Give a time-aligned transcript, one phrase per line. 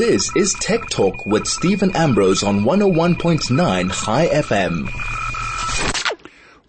[0.00, 4.88] This is Tech Talk with Steven Ambrose on 101.9 Chai FM.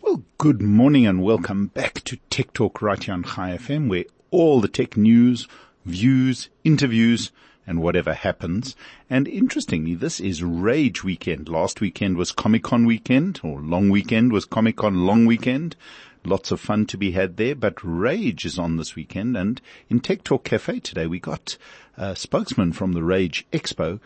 [0.02, 4.04] Well, good morning and welcome back to Tech Talk right here on Chai FM where
[4.32, 5.48] all the tech news,
[5.86, 7.32] views, interviews,
[7.66, 8.76] and whatever happens.
[9.10, 11.48] And interestingly, this is Rage weekend.
[11.48, 15.78] Last weekend was Comic Con weekend, or long weekend was Comic Con long weekend.
[16.24, 19.36] Lots of fun to be had there, but Rage is on this weekend.
[19.36, 21.58] And in Tech Talk Cafe today, we got
[21.98, 24.00] a spokesman from the Rage Expo,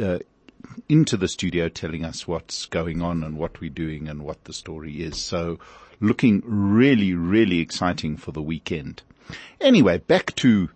[0.00, 0.18] uh,
[0.88, 4.52] into the studio telling us what's going on and what we're doing and what the
[4.52, 5.18] story is.
[5.18, 5.58] So
[6.00, 9.02] looking really, really exciting for the weekend.
[9.60, 10.70] Anyway, back to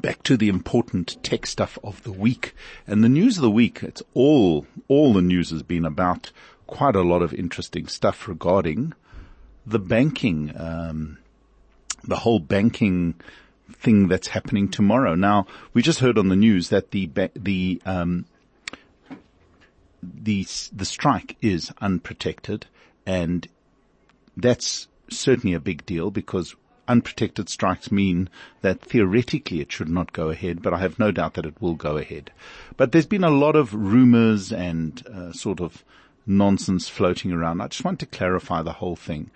[0.00, 2.54] back to the important tech stuff of the week
[2.86, 3.82] and the news of the week.
[3.82, 6.32] It's all, all the news has been about
[6.66, 8.94] quite a lot of interesting stuff regarding
[9.66, 11.18] the banking, um,
[12.04, 13.14] the whole banking
[13.72, 15.14] thing that's happening tomorrow.
[15.14, 18.26] Now, we just heard on the news that the, the, um,
[20.02, 22.66] the, the strike is unprotected
[23.06, 23.48] and
[24.36, 26.54] that's certainly a big deal because
[26.88, 28.28] unprotected strikes mean
[28.60, 31.74] that theoretically it should not go ahead, but I have no doubt that it will
[31.74, 32.30] go ahead.
[32.76, 35.84] But there's been a lot of rumors and uh, sort of
[36.26, 37.60] nonsense floating around.
[37.60, 39.30] I just want to clarify the whole thing.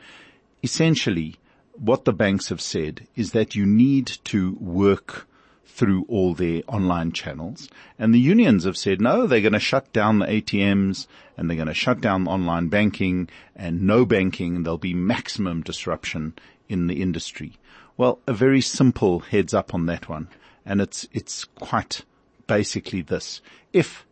[0.63, 1.37] Essentially,
[1.73, 5.27] what the banks have said is that you need to work
[5.65, 7.69] through all their online channels.
[7.99, 11.57] And the unions have said, no, they're going to shut down the ATMs and they're
[11.57, 14.63] going to shut down online banking and no banking.
[14.63, 16.35] There'll be maximum disruption
[16.69, 17.59] in the industry?
[17.97, 20.29] Well, a very simple heads up on that one.
[20.65, 22.03] And it's, it's quite
[22.47, 23.41] basically this.
[23.73, 24.07] If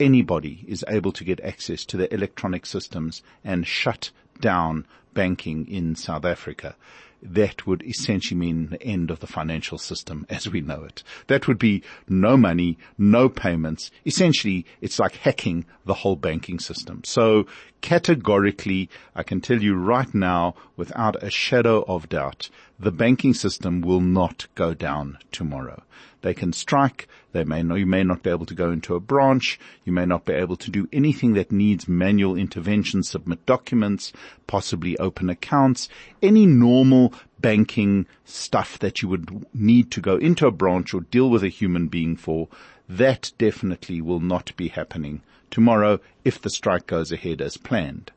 [0.00, 5.94] anybody is able to get access to the electronic systems and shut down banking in
[5.94, 6.76] South Africa,
[7.24, 11.02] that would essentially mean the end of the financial system as we know it.
[11.28, 13.90] That would be no money, no payments.
[14.04, 17.02] Essentially, it's like hacking the whole banking system.
[17.04, 17.46] So
[17.80, 23.80] categorically, I can tell you right now, without a shadow of doubt, the banking system
[23.80, 25.82] will not go down tomorrow.
[26.24, 27.06] They can strike.
[27.32, 29.60] They may not, you may not be able to go into a branch.
[29.84, 34.10] You may not be able to do anything that needs manual intervention, submit documents,
[34.46, 35.90] possibly open accounts,
[36.22, 41.28] any normal banking stuff that you would need to go into a branch or deal
[41.28, 42.48] with a human being for.
[42.88, 45.20] That definitely will not be happening
[45.50, 48.12] tomorrow if the strike goes ahead as planned.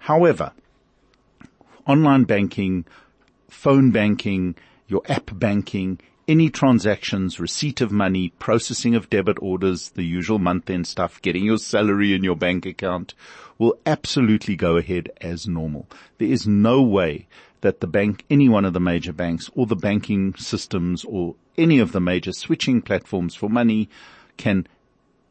[0.00, 0.52] However,
[1.86, 2.84] online banking,
[3.48, 4.54] phone banking,
[4.86, 5.98] your app banking,
[6.28, 11.44] any transactions, receipt of money, processing of debit orders, the usual month end stuff, getting
[11.44, 13.14] your salary in your bank account
[13.56, 15.88] will absolutely go ahead as normal.
[16.18, 17.26] There is no way
[17.62, 21.78] that the bank, any one of the major banks or the banking systems or any
[21.78, 23.88] of the major switching platforms for money
[24.36, 24.66] can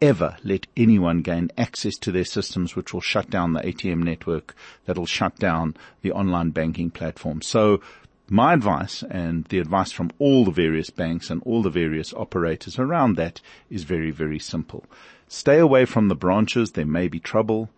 [0.01, 4.55] ever let anyone gain access to their systems which will shut down the ATM network,
[4.85, 7.41] that'll shut down the online banking platform.
[7.41, 7.81] So
[8.29, 12.77] my advice and the advice from all the various banks and all the various operators
[12.77, 14.85] around that is very, very simple.
[15.27, 16.71] Stay away from the branches.
[16.71, 17.69] There may be trouble.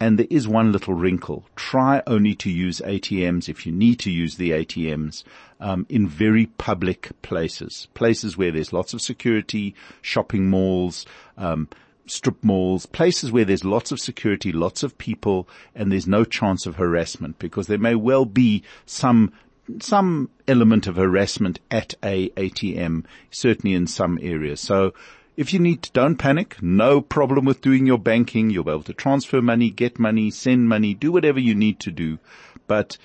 [0.00, 1.44] And there is one little wrinkle.
[1.54, 5.22] Try only to use ATMs if you need to use the ATMs
[5.60, 11.06] um, in very public places, places where there's lots of security, shopping malls,
[11.38, 11.68] um,
[12.06, 16.66] strip malls, places where there's lots of security, lots of people, and there's no chance
[16.66, 19.32] of harassment because there may well be some
[19.80, 24.60] some element of harassment at a ATM, certainly in some areas.
[24.60, 24.92] So
[25.36, 26.62] if you need to, don't panic.
[26.62, 28.50] No problem with doing your banking.
[28.50, 31.90] You'll be able to transfer money, get money, send money, do whatever you need to
[31.90, 32.18] do.
[32.66, 32.98] But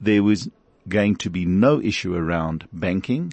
[0.00, 0.48] there was
[0.88, 3.32] going to be no issue around banking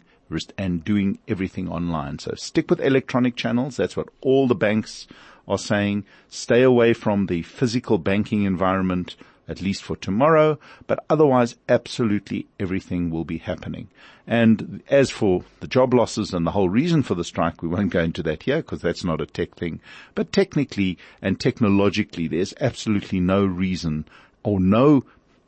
[0.57, 2.17] and doing everything online.
[2.19, 3.75] So stick with electronic channels.
[3.75, 5.07] That's what all the banks
[5.47, 6.05] are saying.
[6.29, 9.17] Stay away from the physical banking environment
[9.51, 10.57] at least for tomorrow,
[10.87, 13.89] but otherwise absolutely everything will be happening.
[14.25, 17.91] And as for the job losses and the whole reason for the strike, we won't
[17.91, 19.81] go into that here because that's not a tech thing.
[20.15, 24.05] But technically and technologically, there's absolutely no reason
[24.43, 25.03] or no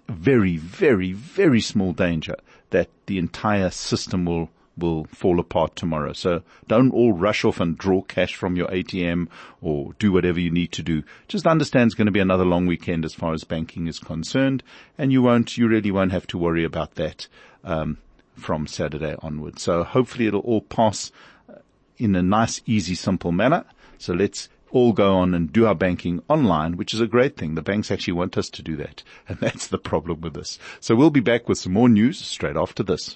[0.10, 2.36] very, very, very small danger
[2.72, 6.14] that the entire system will will fall apart tomorrow.
[6.14, 9.28] So don't all rush off and draw cash from your ATM
[9.62, 11.04] or do whatever you need to do.
[11.28, 14.64] Just understand it's going to be another long weekend as far as banking is concerned
[14.98, 17.28] and you won't, you really won't have to worry about that,
[17.64, 17.98] um,
[18.36, 19.62] from Saturday onwards.
[19.62, 21.12] So hopefully it'll all pass
[21.50, 21.56] uh,
[21.98, 23.66] in a nice, easy, simple manner.
[24.00, 27.54] So let's all go on and do our banking online, which is a great thing.
[27.54, 29.04] The banks actually want us to do that.
[29.28, 30.60] And that's the problem with this.
[30.80, 33.16] So we'll be back with some more news straight after this.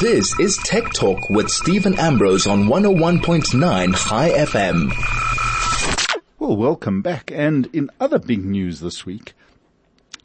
[0.00, 4.90] This is Tech Talk with Steven Ambrose on 101.9 Chai FM.
[6.38, 7.30] Well, welcome back.
[7.30, 9.34] And in other big news this week,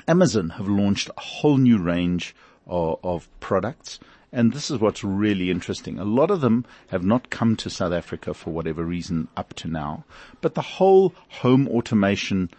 [0.08, 2.34] Amazon have launched a whole new range
[2.66, 4.00] of, of products.
[4.32, 6.00] And this is what's really interesting.
[6.00, 9.68] A lot of them have not come to South Africa for whatever reason up to
[9.68, 10.06] now,
[10.40, 12.50] but the whole home automation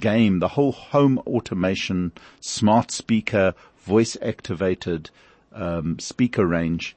[0.00, 5.10] game, the whole home automation smart speaker, voice activated
[5.56, 6.96] um, speaker range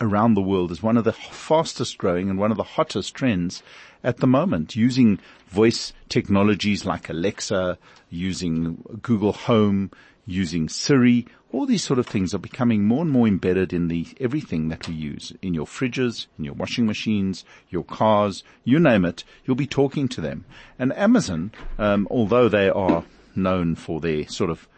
[0.00, 3.62] around the world is one of the fastest growing and one of the hottest trends
[4.04, 5.18] at the moment using
[5.48, 7.78] voice technologies like Alexa,
[8.10, 9.90] using Google Home,
[10.24, 14.06] using Siri, all these sort of things are becoming more and more embedded in the
[14.20, 19.04] everything that we use in your fridges, in your washing machines, your cars, you name
[19.04, 19.24] it.
[19.44, 20.44] You'll be talking to them.
[20.78, 24.68] And Amazon, um, although they are known for their sort of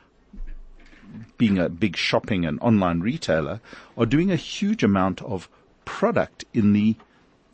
[1.39, 3.61] being a big shopping and online retailer,
[3.97, 5.49] are doing a huge amount of
[5.85, 6.97] product in the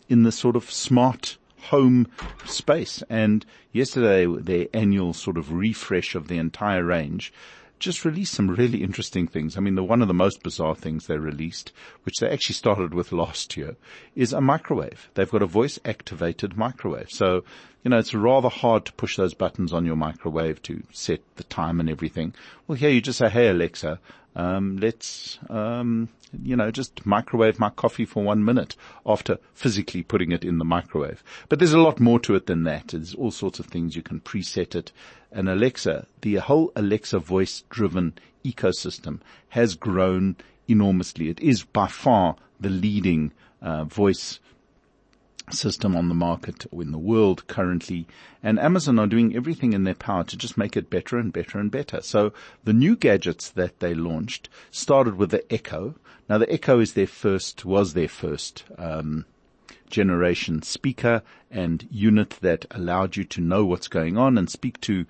[0.08, 2.06] in the sort of smart home
[2.44, 3.02] space.
[3.08, 7.32] And yesterday, their annual sort of refresh of the entire range
[7.78, 9.56] just released some really interesting things.
[9.56, 11.72] I mean, the one of the most bizarre things they released,
[12.04, 13.76] which they actually started with last year,
[14.14, 15.10] is a microwave.
[15.14, 17.10] They've got a voice activated microwave.
[17.10, 17.44] So,
[17.84, 21.44] you know, it's rather hard to push those buttons on your microwave to set the
[21.44, 22.34] time and everything.
[22.66, 24.00] Well, here you just say, Hey Alexa,
[24.36, 26.10] um, let's, um,
[26.42, 30.64] you know, just microwave my coffee for one minute after physically putting it in the
[30.64, 31.24] microwave.
[31.48, 32.88] But there's a lot more to it than that.
[32.88, 34.92] There's all sorts of things you can preset it.
[35.32, 38.12] And Alexa, the whole Alexa voice driven
[38.44, 40.36] ecosystem has grown
[40.68, 41.30] enormously.
[41.30, 43.32] It is by far the leading
[43.62, 44.38] uh, voice
[45.50, 48.06] system on the market or in the world currently.
[48.42, 51.58] And Amazon are doing everything in their power to just make it better and better
[51.58, 52.00] and better.
[52.00, 52.32] So
[52.64, 55.94] the new gadgets that they launched started with the Echo.
[56.28, 59.24] Now the Echo is their first, was their first, um,
[59.88, 65.06] generation speaker and unit that allowed you to know what's going on and speak to,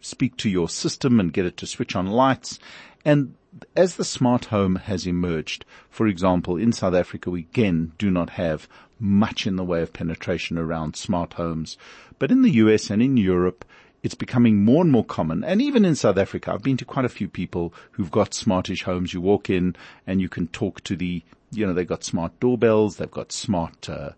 [0.00, 2.58] speak to your system and get it to switch on lights.
[3.04, 3.34] And
[3.76, 8.30] as the smart home has emerged, for example, in South Africa, we again do not
[8.30, 8.68] have
[8.98, 11.76] much in the way of penetration around smart homes.
[12.18, 13.64] But in the US and in Europe,
[14.02, 15.42] it's becoming more and more common.
[15.44, 18.82] And even in South Africa, I've been to quite a few people who've got smartish
[18.82, 19.14] homes.
[19.14, 19.76] You walk in
[20.06, 22.96] and you can talk to the, you know, they've got smart doorbells.
[22.96, 24.10] They've got smart, uh,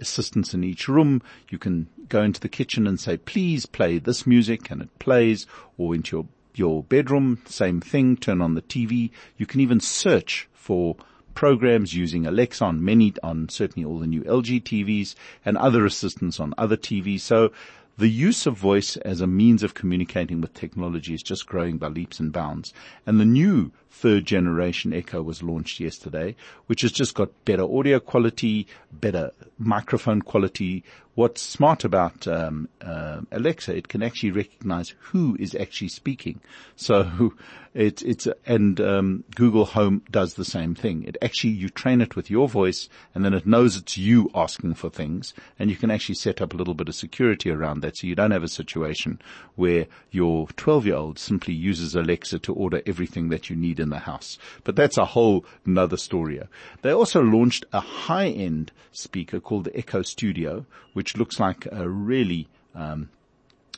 [0.00, 1.22] assistants in each room.
[1.48, 5.46] You can go into the kitchen and say, please play this music and it plays
[5.76, 7.42] or into your, your bedroom.
[7.46, 8.16] Same thing.
[8.16, 9.10] Turn on the TV.
[9.36, 10.96] You can even search for
[11.34, 15.14] programs using Alexa on many, on certainly all the new LG TVs
[15.44, 17.20] and other assistants on other TVs.
[17.20, 17.52] So
[17.98, 21.88] the use of voice as a means of communicating with technology is just growing by
[21.88, 22.72] leaps and bounds.
[23.06, 26.34] And the new third generation Echo was launched yesterday,
[26.66, 30.82] which has just got better audio quality, better microphone quality.
[31.14, 36.40] What's smart about um, uh, Alexa, it can actually recognize who is actually speaking.
[36.74, 37.34] So
[37.74, 41.04] it's it's and um, Google Home does the same thing.
[41.04, 44.74] It actually you train it with your voice, and then it knows it's you asking
[44.74, 47.98] for things, and you can actually set up a little bit of security around that,
[47.98, 49.20] so you don't have a situation
[49.54, 53.90] where your 12 year old simply uses Alexa to order everything that you need in
[53.90, 54.38] the house.
[54.64, 56.40] But that's a whole another story.
[56.80, 60.64] They also launched a high end speaker called the Echo Studio,
[60.94, 63.10] which looks like a really um,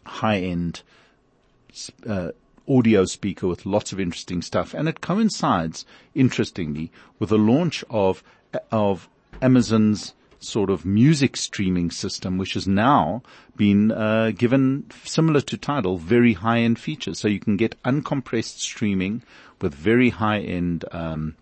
[0.05, 0.83] high end
[2.07, 2.31] uh,
[2.69, 4.75] audio speaker with lots of interesting stuff.
[4.75, 5.85] And it coincides,
[6.15, 8.23] interestingly, with the launch of,
[8.71, 9.09] of
[9.43, 10.15] Amazon's
[10.47, 13.23] sort of music streaming system, which has now
[13.57, 17.19] been uh, given, similar to Tidal, very high-end features.
[17.19, 19.23] So you can get uncompressed streaming
[19.61, 21.37] with very high-end, um,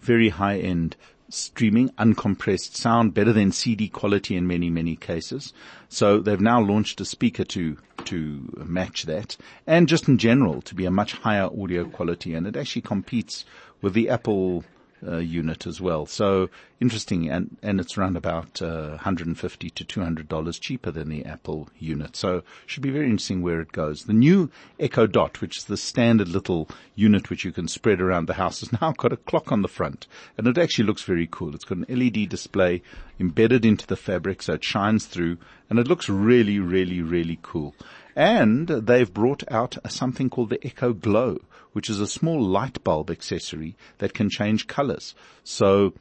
[0.00, 0.96] very high-end
[1.28, 5.52] streaming, uncompressed sound, better than CD quality in many, many cases.
[5.88, 9.36] So they've now launched a speaker to, to match that
[9.66, 13.44] and just in general to be a much higher audio quality and it actually competes
[13.80, 14.64] with the Apple
[15.06, 16.06] uh, unit as well.
[16.06, 16.48] So
[16.80, 21.68] interesting, and and it's around about uh, 150 to 200 dollars cheaper than the Apple
[21.78, 22.16] unit.
[22.16, 24.04] So should be very interesting where it goes.
[24.04, 28.26] The new Echo Dot, which is the standard little unit which you can spread around
[28.26, 30.06] the house, has now got a clock on the front,
[30.36, 31.54] and it actually looks very cool.
[31.54, 32.82] It's got an LED display
[33.18, 35.38] embedded into the fabric, so it shines through,
[35.70, 37.74] and it looks really, really, really cool.
[38.14, 41.38] And they've brought out something called the Echo Glow,
[41.72, 45.14] which is a small light bulb accessory that can change colors.
[45.44, 45.94] So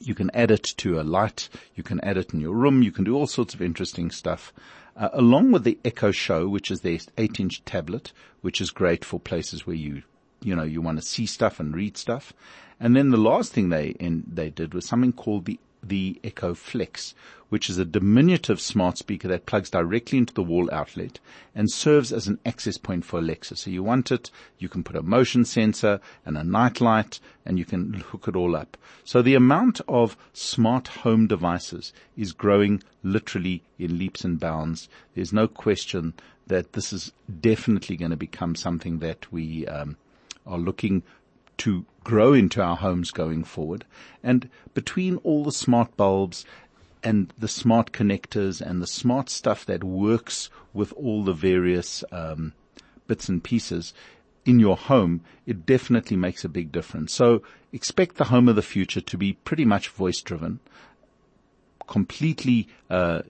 [0.00, 2.92] you can add it to a light, you can add it in your room, you
[2.92, 4.52] can do all sorts of interesting stuff.
[4.96, 9.04] Uh, along with the Echo Show, which is their 8 inch tablet, which is great
[9.04, 10.02] for places where you
[10.44, 12.32] you know, you want to see stuff and read stuff.
[12.78, 15.58] And then the last thing they, in, they did was something called the
[15.88, 17.14] the Echo Flex,
[17.48, 21.20] which is a diminutive smart speaker that plugs directly into the wall outlet
[21.54, 23.56] and serves as an access point for Alexa.
[23.56, 27.58] So you want it, you can put a motion sensor and a night light and
[27.58, 28.76] you can hook it all up.
[29.04, 34.88] So the amount of smart home devices is growing literally in leaps and bounds.
[35.14, 36.14] There's no question
[36.46, 39.96] that this is definitely going to become something that we um,
[40.46, 41.02] are looking
[41.58, 43.84] to grow into our homes going forward.
[44.22, 46.44] And between all the smart bulbs
[47.02, 52.52] and the smart connectors and the smart stuff that works with all the various um,
[53.06, 53.94] bits and pieces
[54.44, 57.12] in your home, it definitely makes a big difference.
[57.12, 57.42] So
[57.72, 60.60] expect the home of the future to be pretty much voice driven,
[61.86, 63.22] completely uh,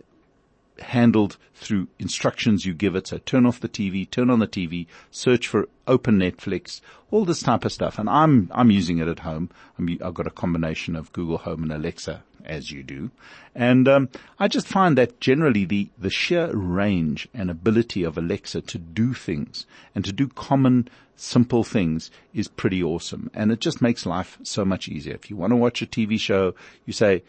[0.80, 3.06] handled through instructions you give it.
[3.08, 7.42] So turn off the TV, turn on the TV, search for open Netflix, all this
[7.42, 7.98] type of stuff.
[7.98, 9.50] And I'm, I'm using it at home.
[9.78, 13.10] i have got a combination of Google Home and Alexa as you do.
[13.54, 18.62] And, um, I just find that generally the, the sheer range and ability of Alexa
[18.62, 23.30] to do things and to do common, simple things is pretty awesome.
[23.32, 25.14] And it just makes life so much easier.
[25.14, 26.54] If you want to watch a TV show,
[26.84, 27.22] you say,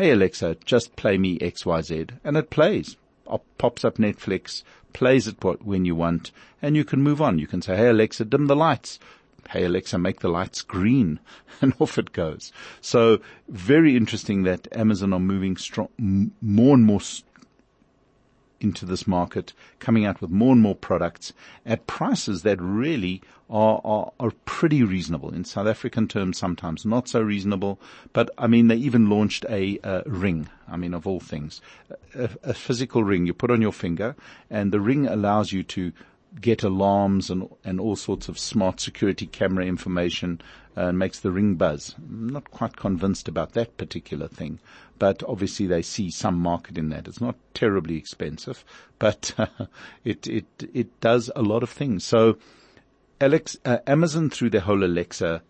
[0.00, 2.96] Hey Alexa, just play me XYZ and it plays.
[3.30, 4.62] It pops up Netflix,
[4.94, 6.30] plays it when you want
[6.62, 7.38] and you can move on.
[7.38, 8.98] You can say, Hey Alexa, dim the lights.
[9.50, 11.20] Hey Alexa, make the lights green
[11.60, 12.50] and off it goes.
[12.80, 15.90] So very interesting that Amazon are moving strong,
[16.40, 17.02] more and more
[18.60, 21.32] into this market, coming out with more and more products
[21.64, 25.34] at prices that really are, are, are pretty reasonable.
[25.34, 27.80] In South African terms, sometimes not so reasonable,
[28.12, 30.48] but I mean, they even launched a, ring.
[30.68, 31.60] I mean, of all things,
[32.14, 34.14] a, a physical ring you put on your finger
[34.48, 35.92] and the ring allows you to
[36.38, 40.40] get alarms and and all sorts of smart security camera information
[40.76, 41.94] uh, and makes the ring buzz.
[41.98, 44.60] I'm not quite convinced about that particular thing,
[44.98, 47.08] but obviously they see some market in that.
[47.08, 48.64] It's not terribly expensive,
[48.98, 49.46] but uh,
[50.04, 52.04] it it it does a lot of things.
[52.04, 52.38] So,
[53.20, 55.42] Alex, uh, Amazon through their whole Alexa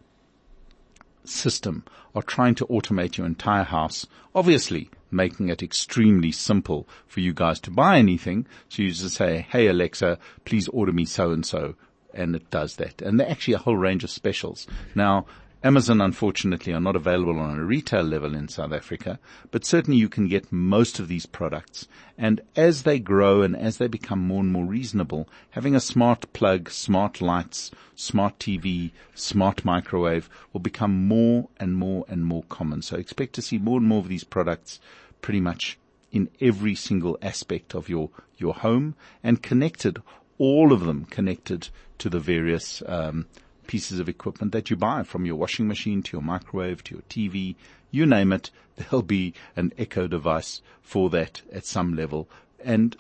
[1.24, 1.84] system
[2.14, 4.06] are trying to automate your entire house.
[4.34, 8.46] Obviously, making it extremely simple for you guys to buy anything.
[8.68, 11.74] So you just say, "Hey Alexa, please order me so and so."
[12.12, 13.02] And it does that.
[13.02, 14.66] And there are actually a whole range of specials.
[14.94, 15.26] Now,
[15.62, 19.18] Amazon, unfortunately, are not available on a retail level in South Africa,
[19.50, 21.86] but certainly you can get most of these products.
[22.16, 26.32] And as they grow and as they become more and more reasonable, having a smart
[26.32, 32.80] plug, smart lights, smart TV, smart microwave will become more and more and more common.
[32.80, 34.80] So expect to see more and more of these products
[35.20, 35.78] pretty much
[36.10, 40.00] in every single aspect of your, your home and connected,
[40.38, 43.26] all of them connected to the various, um,
[43.70, 47.02] pieces of equipment that you buy from your washing machine to your microwave to your
[47.02, 47.54] TV,
[47.92, 52.28] you name it, there'll be an echo device for that at some level.
[52.64, 52.96] And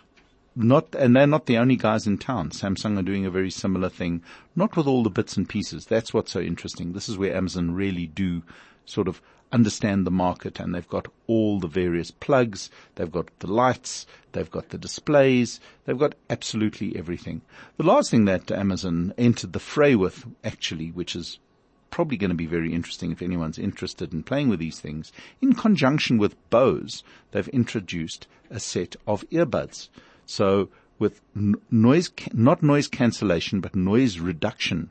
[0.54, 2.50] not, and they're not the only guys in town.
[2.50, 4.22] Samsung are doing a very similar thing,
[4.54, 5.86] not with all the bits and pieces.
[5.86, 6.92] That's what's so interesting.
[6.92, 8.44] This is where Amazon really do
[8.84, 9.20] sort of
[9.52, 14.50] understand the market and they've got all the various plugs, they've got the lights, they've
[14.50, 17.42] got the displays, they've got absolutely everything.
[17.76, 21.38] The last thing that Amazon entered the fray with actually, which is
[21.90, 25.54] probably going to be very interesting if anyone's interested in playing with these things, in
[25.54, 27.02] conjunction with Bose,
[27.32, 29.88] they've introduced a set of earbuds.
[30.26, 30.68] So
[31.00, 34.90] with noise, not noise cancellation, but noise reduction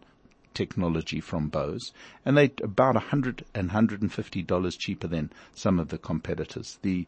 [0.53, 1.91] technology from Bose,
[2.25, 5.97] and they're about a hundred and hundred and fifty dollars cheaper than some of the
[5.97, 6.79] competitors.
[6.81, 7.05] The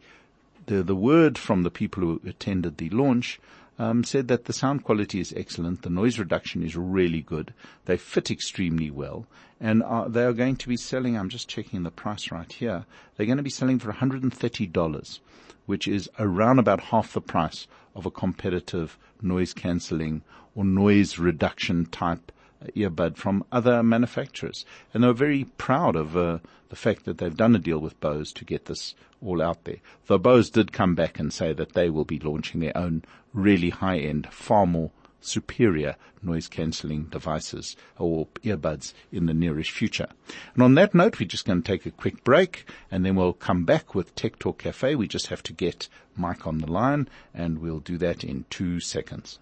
[0.65, 3.39] the the word from the people who attended the launch
[3.79, 7.53] um, said that the sound quality is excellent, the noise reduction is really good,
[7.85, 9.25] they fit extremely well,
[9.59, 11.17] and are, they are going to be selling.
[11.17, 12.85] I'm just checking the price right here.
[13.15, 15.19] They're going to be selling for 130 dollars,
[15.65, 20.21] which is around about half the price of a competitive noise cancelling
[20.55, 22.31] or noise reduction type
[22.75, 24.65] earbud from other manufacturers.
[24.93, 26.39] And they're very proud of uh,
[26.69, 29.77] the fact that they've done a deal with Bose to get this all out there.
[30.07, 33.03] Though Bose did come back and say that they will be launching their own
[33.33, 34.91] really high end, far more
[35.21, 40.07] superior noise cancelling devices or earbuds in the nearest future.
[40.53, 43.33] And on that note, we're just going to take a quick break and then we'll
[43.33, 44.95] come back with Tech Talk Cafe.
[44.95, 48.79] We just have to get Mike on the line and we'll do that in two
[48.79, 49.39] seconds.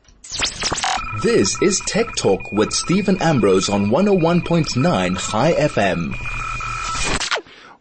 [1.18, 6.14] This is Tech Talk with Steven Ambrose on 101.9 Chai FM.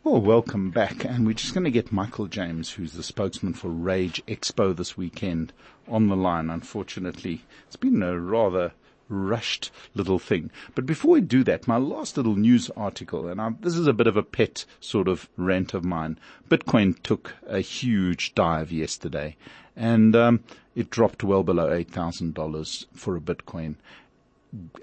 [0.02, 1.04] Well, welcome back.
[1.04, 4.96] And we're just going to get Michael James, who's the spokesman for Rage Expo this
[4.96, 5.52] weekend,
[5.86, 6.50] on the line.
[6.50, 8.72] Unfortunately, it's been a rather
[9.08, 10.50] rushed little thing.
[10.74, 13.92] But before we do that, my last little news article, and I'm, this is a
[13.92, 16.18] bit of a pet sort of rant of mine.
[16.48, 19.36] Bitcoin took a huge dive yesterday
[19.78, 20.40] and um,
[20.78, 23.74] it dropped well below $8,000 for a Bitcoin.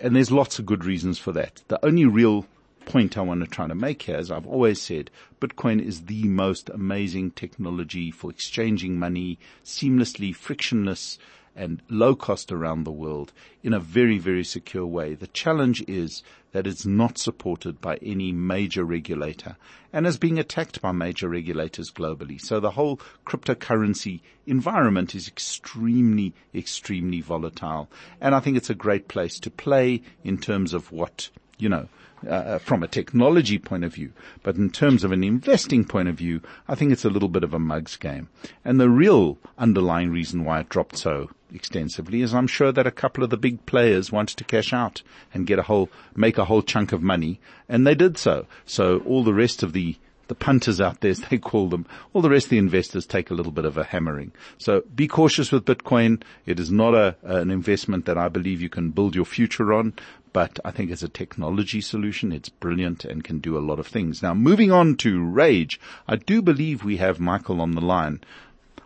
[0.02, 1.64] And there's lots of good reasons for that.
[1.70, 2.46] The only real
[2.86, 5.10] point I want to try to make here is I've always said,
[5.40, 11.18] Bitcoin is the most amazing technology for exchanging money seamlessly, frictionless,
[11.56, 13.32] and low cost around the world
[13.64, 15.14] in a very, very secure way.
[15.14, 16.24] The challenge is
[16.56, 19.58] that it's not supported by any major regulator
[19.92, 22.40] and is being attacked by major regulators globally.
[22.40, 22.98] So the whole
[23.28, 27.90] cryptocurrency environment is extremely, extremely volatile.
[28.22, 31.90] And I think it's a great place to play in terms of what, you know,
[32.28, 34.12] uh, from a technology point of view,
[34.44, 37.44] but in terms of an investing point of view, I think it's a little bit
[37.44, 38.30] of a mug's game.
[38.64, 42.92] And the real underlying reason why it dropped so extensively is I'm sure that a
[42.92, 45.02] couple of the big players wanted to cash out
[45.34, 47.40] and get a whole, make a whole chunk of money,
[47.70, 48.46] and they did so.
[48.66, 49.96] So all the rest of the
[50.28, 53.30] the punters out there, as they call them, all the rest of the investors take
[53.30, 54.32] a little bit of a hammering.
[54.58, 56.22] So be cautious with Bitcoin.
[56.46, 59.94] It is not a, an investment that I believe you can build your future on,
[60.34, 63.88] but I think as a technology solution, it's brilliant and can do a lot of
[63.88, 64.22] things.
[64.22, 68.22] Now, moving on to Rage, I do believe we have Michael on the line.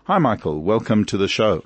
[0.03, 0.61] Hi, Michael.
[0.61, 1.63] Welcome to the show.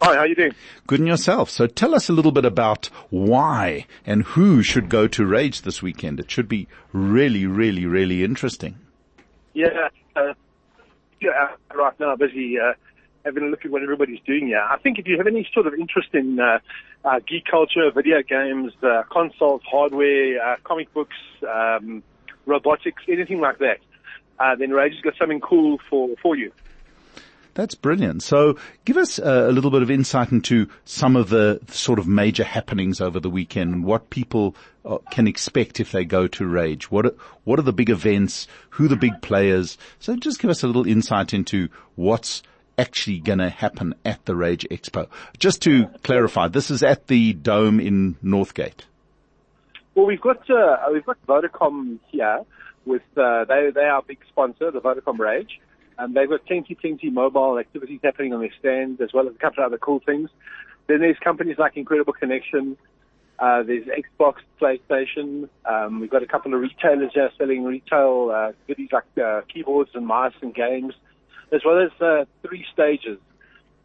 [0.00, 0.54] Hi, how you doing?
[0.86, 1.50] Good and yourself.
[1.50, 5.82] So tell us a little bit about why and who should go to Rage this
[5.82, 6.20] weekend.
[6.20, 8.78] It should be really, really, really interesting.
[9.54, 10.34] Yeah, uh,
[11.20, 12.72] yeah right now busy uh,
[13.24, 14.60] having a look at what everybody's doing here.
[14.60, 16.58] I think if you have any sort of interest in uh,
[17.04, 21.16] uh, geek culture, video games, uh, consoles, hardware, uh, comic books,
[21.48, 22.02] um,
[22.46, 23.78] robotics, anything like that,
[24.38, 26.52] uh, then Rage has got something cool for, for you.
[27.54, 28.22] That's brilliant.
[28.22, 32.06] So give us a, a, little bit of insight into some of the sort of
[32.06, 34.56] major happenings over the weekend and what people
[34.86, 36.90] uh, can expect if they go to Rage.
[36.90, 38.48] What are, what are the big events?
[38.70, 39.76] Who the big players?
[39.98, 42.42] So just give us a little insight into what's
[42.78, 45.08] actually going to happen at the Rage Expo.
[45.38, 48.86] Just to clarify, this is at the Dome in Northgate.
[49.94, 52.44] Well, we've got uh, we've got Vodacom here
[52.86, 55.60] with uh, they they are big sponsor, the Vodacom Rage,
[55.98, 59.38] and they've got plenty plenty mobile activities happening on their stands, as well as a
[59.38, 60.30] couple of other cool things.
[60.86, 62.76] Then there's companies like Incredible Connection.
[63.38, 65.48] Uh, there's Xbox, PlayStation.
[65.64, 69.90] Um, we've got a couple of retailers here selling retail uh, goodies like uh, keyboards
[69.94, 70.94] and mice and games
[71.52, 73.18] as well as uh, three stages.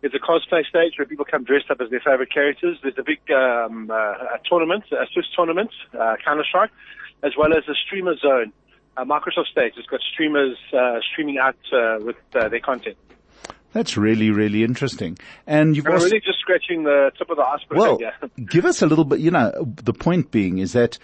[0.01, 2.77] There's a cosplay stage where people come dressed up as their favorite characters.
[2.81, 6.71] There's a big um, uh, a tournament, a Swiss tournament, uh, Counter Strike,
[7.23, 8.53] as well as a streamer zone.
[8.97, 12.97] A Microsoft stage has got streamers uh, streaming out uh, with uh, their content.
[13.73, 15.17] That's really, really interesting.
[15.45, 17.77] And you've also, really just scratching the tip of the iceberg.
[17.77, 17.99] Well,
[18.45, 19.51] give us a little bit, you know,
[19.83, 20.97] the point being is that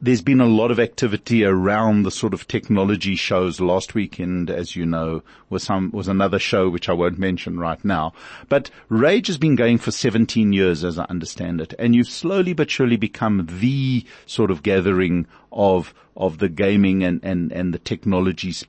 [0.00, 4.76] there's been a lot of activity around the sort of technology shows last weekend, as
[4.76, 8.12] you know, was some, was another show which I won't mention right now.
[8.48, 11.74] But Rage has been going for 17 years as I understand it.
[11.78, 17.20] And you've slowly but surely become the sort of gathering of, of the gaming and,
[17.24, 18.64] and, and the technologies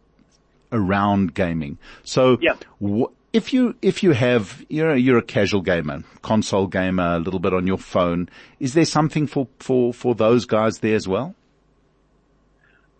[0.71, 1.77] around gaming.
[2.03, 2.55] So yeah.
[2.83, 7.41] Wh- if you if you have you're you're a casual gamer, console gamer, a little
[7.41, 11.35] bit on your phone, is there something for for for those guys there as well?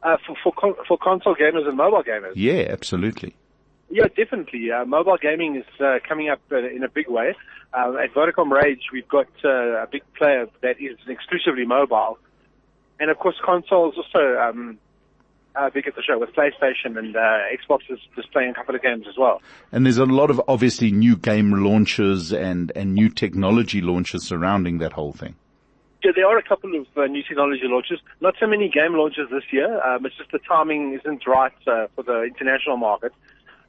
[0.04, 2.34] Uh, for for con- for console gamers and mobile gamers.
[2.36, 3.34] Yeah, absolutely.
[3.90, 4.72] Yeah, definitely.
[4.72, 7.34] Uh, mobile gaming is uh, coming up uh, in a big way.
[7.74, 12.18] Uh, at Vodacom Rage, we've got uh, a big player that is exclusively mobile,
[13.00, 14.80] and of course, consoles also um,
[15.58, 17.20] uh, big at the show with PlayStation and uh,
[17.54, 19.42] Xbox is just playing a couple of games as well.
[19.72, 24.78] And there's a lot of obviously new game launches and, and new technology launches surrounding
[24.80, 25.36] that whole thing.
[26.04, 28.00] Yeah, there are a couple of uh, new technology launches.
[28.22, 29.82] Not so many game launches this year.
[29.82, 33.12] Um, it's just the timing isn't right uh, for the international market.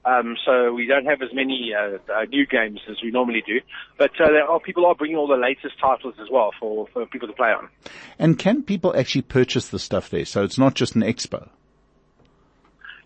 [0.05, 3.61] Um, so we don't have as many uh, uh, new games as we normally do.
[3.99, 7.07] But uh, there are, people are bringing all the latest titles as well for, for
[7.07, 7.68] people to play on.
[8.18, 10.25] And can people actually purchase the stuff there?
[10.25, 11.49] So it's not just an expo.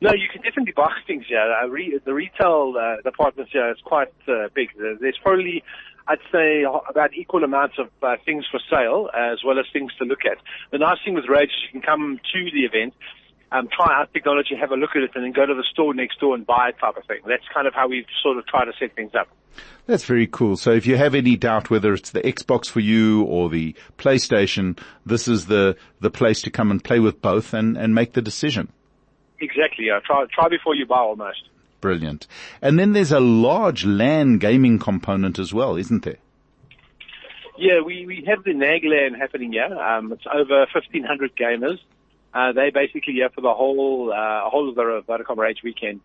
[0.02, 1.40] No, you can definitely buy things here.
[1.40, 4.70] Uh, re- the retail uh, department here is quite uh, big.
[4.78, 5.62] There's probably,
[6.08, 10.04] I'd say, about equal amounts of uh, things for sale as well as things to
[10.04, 10.38] look at.
[10.70, 12.94] The nice thing with Rage is you can come to the event,
[13.52, 15.92] um, try out technology, have a look at it, and then go to the store
[15.92, 17.20] next door and buy it type of thing.
[17.26, 19.28] That's kind of how we sort of try to set things up.
[19.84, 20.56] That's very cool.
[20.56, 24.78] So if you have any doubt whether it's the Xbox for you or the PlayStation,
[25.04, 28.22] this is the, the place to come and play with both and, and make the
[28.22, 28.72] decision.
[29.40, 29.86] Exactly.
[29.86, 30.00] Yeah.
[30.04, 31.48] Try try before you buy almost.
[31.80, 32.26] Brilliant.
[32.60, 36.18] And then there's a large LAN gaming component as well, isn't there?
[37.56, 39.66] Yeah, we, we have the NAGLAN happening here.
[39.78, 41.78] Um, it's over 1,500 gamers.
[42.32, 46.00] Uh, they basically here for the whole, uh, whole of the Vodacom Rage weekend.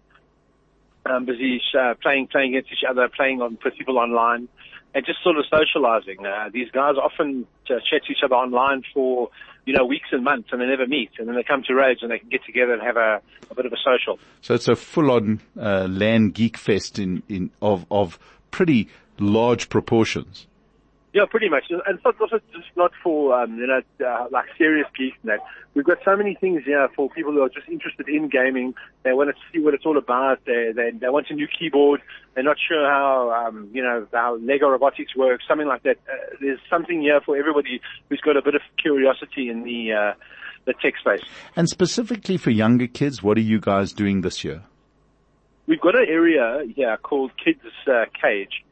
[1.06, 4.50] Um, busy uh, playing, playing against each other, playing on with people online,
[4.94, 6.26] and just sort of socializing.
[6.26, 9.30] Uh, these guys often uh, chat to each other online for,
[9.66, 12.00] you know, weeks and months, and they never meet, and then they come to Rage
[12.02, 14.20] and they can get together and have a, a bit of a social.
[14.42, 18.20] So it's a full-on uh, LAN geek fest in, in of of
[18.52, 20.48] pretty large proportions.
[21.16, 21.64] Yeah, pretty much.
[21.70, 25.32] And it's not, also just not for, um, you know, uh, like serious geeks and
[25.32, 25.40] that.
[25.74, 28.74] We've got so many things here for people who are just interested in gaming.
[29.04, 30.44] They want to see what it's all about.
[30.46, 32.02] They, they, they want a new keyboard.
[32.34, 36.00] They're not sure how, um, you know, how Lego robotics works, something like that.
[36.06, 40.14] Uh, there's something here for everybody who's got a bit of curiosity in the, uh,
[40.66, 41.24] the tech space.
[41.56, 44.64] And specifically for younger kids, what are you guys doing this year?
[45.66, 48.65] We've got an area here called Kids uh, Cage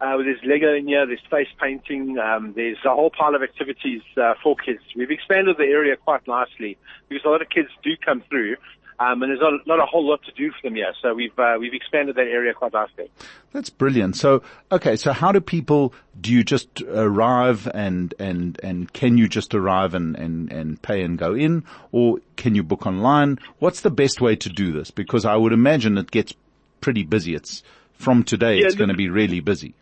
[0.00, 4.02] uh, there's Lego in here, there's face painting, um, there's a whole pile of activities
[4.16, 4.80] uh, for kids.
[4.94, 6.76] We've expanded the area quite nicely
[7.08, 8.56] because a lot of kids do come through.
[8.98, 11.38] Um, and there's not, not, a whole lot to do for them here, so we've
[11.38, 13.10] uh, we've expanded that area quite nicely.
[13.52, 14.16] That's brilliant.
[14.16, 15.92] So, okay, so how do people?
[16.18, 21.02] Do you just arrive and and and can you just arrive and and and pay
[21.02, 23.38] and go in, or can you book online?
[23.58, 24.90] What's the best way to do this?
[24.90, 26.32] Because I would imagine it gets
[26.80, 27.34] pretty busy.
[27.34, 27.62] It's
[27.98, 28.60] from today.
[28.60, 29.74] Yeah, it's going to be really busy.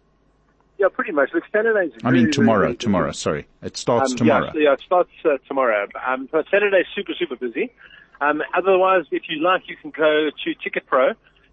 [0.79, 1.31] Yeah, pretty much.
[1.33, 1.93] Look, Saturdays.
[2.03, 2.67] I mean, tomorrow.
[2.67, 3.13] Really tomorrow.
[3.13, 4.51] Sorry, it starts um, tomorrow.
[4.55, 5.87] Yeah, yeah, it starts uh, tomorrow.
[6.07, 7.73] Um, but Saturday's super super busy.
[8.21, 11.13] Um, otherwise, if you like, you can go to Ticket Pro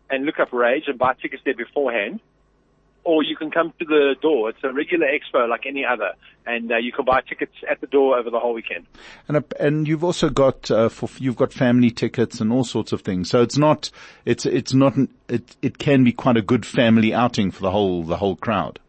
[0.09, 2.19] and look up Rage and buy tickets there beforehand.
[3.03, 4.51] Or you can come to the door.
[4.51, 6.13] It's a regular expo like any other,
[6.45, 8.85] and uh, you can buy tickets at the door over the whole weekend.
[9.27, 12.91] And uh, and you've also got uh, for you've got family tickets and all sorts
[12.91, 13.27] of things.
[13.27, 13.89] So it's not
[14.23, 14.93] it's it's not
[15.27, 18.79] it it can be quite a good family outing for the whole the whole crowd.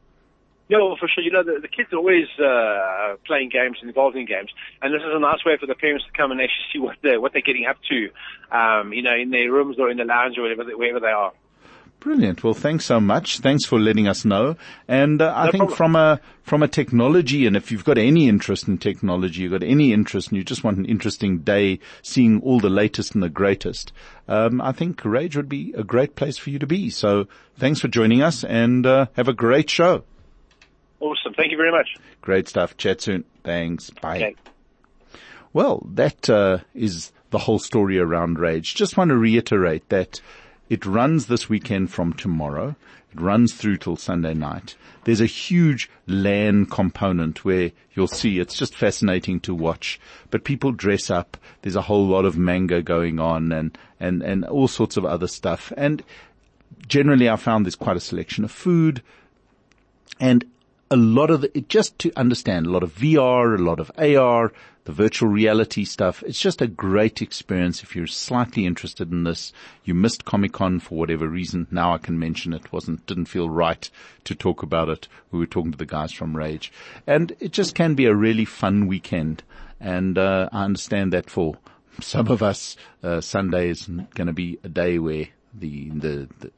[0.72, 1.22] Yeah, well, for sure.
[1.22, 4.94] You know, the, the kids are always uh, playing games and involved in games, and
[4.94, 7.20] this is a nice way for the parents to come and actually see what they're
[7.20, 8.08] what they're getting up to,
[8.56, 11.12] um, you know, in their rooms or in the lounge or wherever they, wherever they
[11.12, 11.32] are.
[12.00, 12.42] Brilliant.
[12.42, 13.40] Well, thanks so much.
[13.40, 14.56] Thanks for letting us know.
[14.88, 15.76] And uh, I no think problem.
[15.76, 19.62] from a from a technology, and if you've got any interest in technology, you've got
[19.62, 23.28] any interest, and you just want an interesting day, seeing all the latest and the
[23.28, 23.92] greatest,
[24.26, 26.88] um, I think Rage would be a great place for you to be.
[26.88, 30.04] So, thanks for joining us, and uh, have a great show.
[31.02, 31.34] Awesome.
[31.34, 31.96] Thank you very much.
[32.20, 32.76] Great stuff.
[32.76, 33.24] Chat soon.
[33.42, 33.90] Thanks.
[33.90, 34.16] Bye.
[34.18, 34.36] Okay.
[35.52, 38.76] Well, that uh, is the whole story around Rage.
[38.76, 40.20] Just want to reiterate that
[40.70, 42.76] it runs this weekend from tomorrow.
[43.12, 44.76] It runs through till Sunday night.
[45.02, 49.98] There's a huge LAN component where you'll see it's just fascinating to watch.
[50.30, 51.36] But people dress up.
[51.62, 55.26] There's a whole lot of manga going on and, and, and all sorts of other
[55.26, 55.72] stuff.
[55.76, 56.04] And
[56.86, 59.02] generally I found there's quite a selection of food.
[60.20, 60.44] And
[60.92, 64.52] a lot of the, just to understand a lot of VR, a lot of AR,
[64.85, 66.22] the virtual reality stuff.
[66.24, 67.83] It's just a great experience.
[67.83, 71.66] If you're slightly interested in this, you missed Comic Con for whatever reason.
[71.70, 73.88] Now I can mention it wasn't, didn't feel right
[74.24, 75.09] to talk about it.
[75.31, 76.70] We were talking to the guys from Rage
[77.07, 79.42] and it just can be a really fun weekend.
[79.81, 81.57] And, uh, I understand that for
[82.00, 86.50] some of us, uh, Sunday is going to be a day where the, the, the,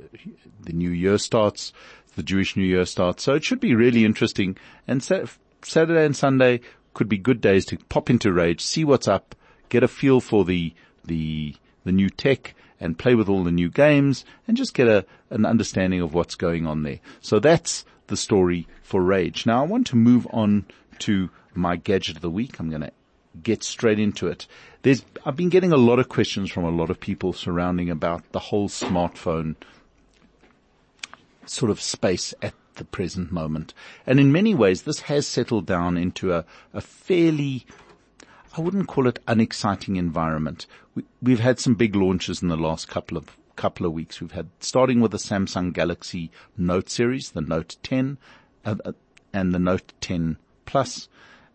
[0.60, 1.72] the new year starts
[2.16, 3.22] the Jewish New Year starts.
[3.22, 4.56] So it should be really interesting.
[4.86, 6.60] And Saturday and Sunday
[6.92, 9.34] could be good days to pop into Rage, see what's up,
[9.68, 10.72] get a feel for the,
[11.04, 15.04] the, the new tech and play with all the new games and just get a,
[15.30, 17.00] an understanding of what's going on there.
[17.20, 19.46] So that's the story for Rage.
[19.46, 20.66] Now I want to move on
[21.00, 22.58] to my gadget of the week.
[22.58, 22.92] I'm going to
[23.42, 24.46] get straight into it.
[24.82, 28.30] There's, I've been getting a lot of questions from a lot of people surrounding about
[28.32, 29.56] the whole smartphone
[31.46, 33.74] sort of space at the present moment.
[34.06, 37.66] And in many ways, this has settled down into a, a fairly,
[38.56, 40.66] I wouldn't call it unexciting environment.
[41.22, 44.20] We, have had some big launches in the last couple of couple of weeks.
[44.20, 48.18] We've had starting with the Samsung Galaxy Note series, the Note 10,
[48.64, 48.92] uh, uh
[49.32, 51.08] and the Note 10 Plus.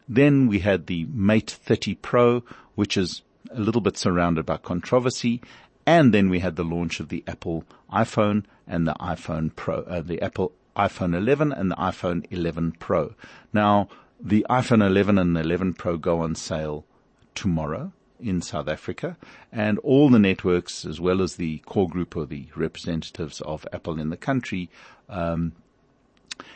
[0.08, 2.44] Then we had the Mate 30 Pro,
[2.76, 3.22] which is
[3.52, 5.42] a little bit surrounded by controversy.
[5.90, 10.02] And then we had the launch of the Apple iPhone and the iPhone Pro, uh,
[10.02, 13.16] the Apple iPhone 11 and the iPhone 11 Pro.
[13.54, 13.90] Now,
[14.22, 16.86] the iPhone 11 and the 11 Pro go on sale
[17.34, 19.18] tomorrow in South Africa
[19.52, 24.00] and all the networks as well as the core group or the representatives of Apple
[24.00, 24.70] in the country,
[25.10, 25.54] um,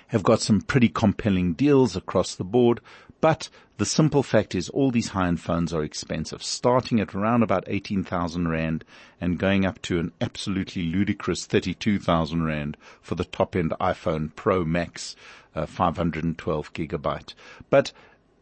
[0.10, 2.80] have got some pretty compelling deals across the board.
[3.24, 7.64] But the simple fact is all these high-end phones are expensive, starting at around about
[7.68, 8.84] 18,000 Rand
[9.22, 15.16] and going up to an absolutely ludicrous 32,000 Rand for the top-end iPhone Pro Max,
[15.56, 17.34] uh, 512 gigabyte.
[17.70, 17.94] But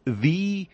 [0.04, 0.66] the,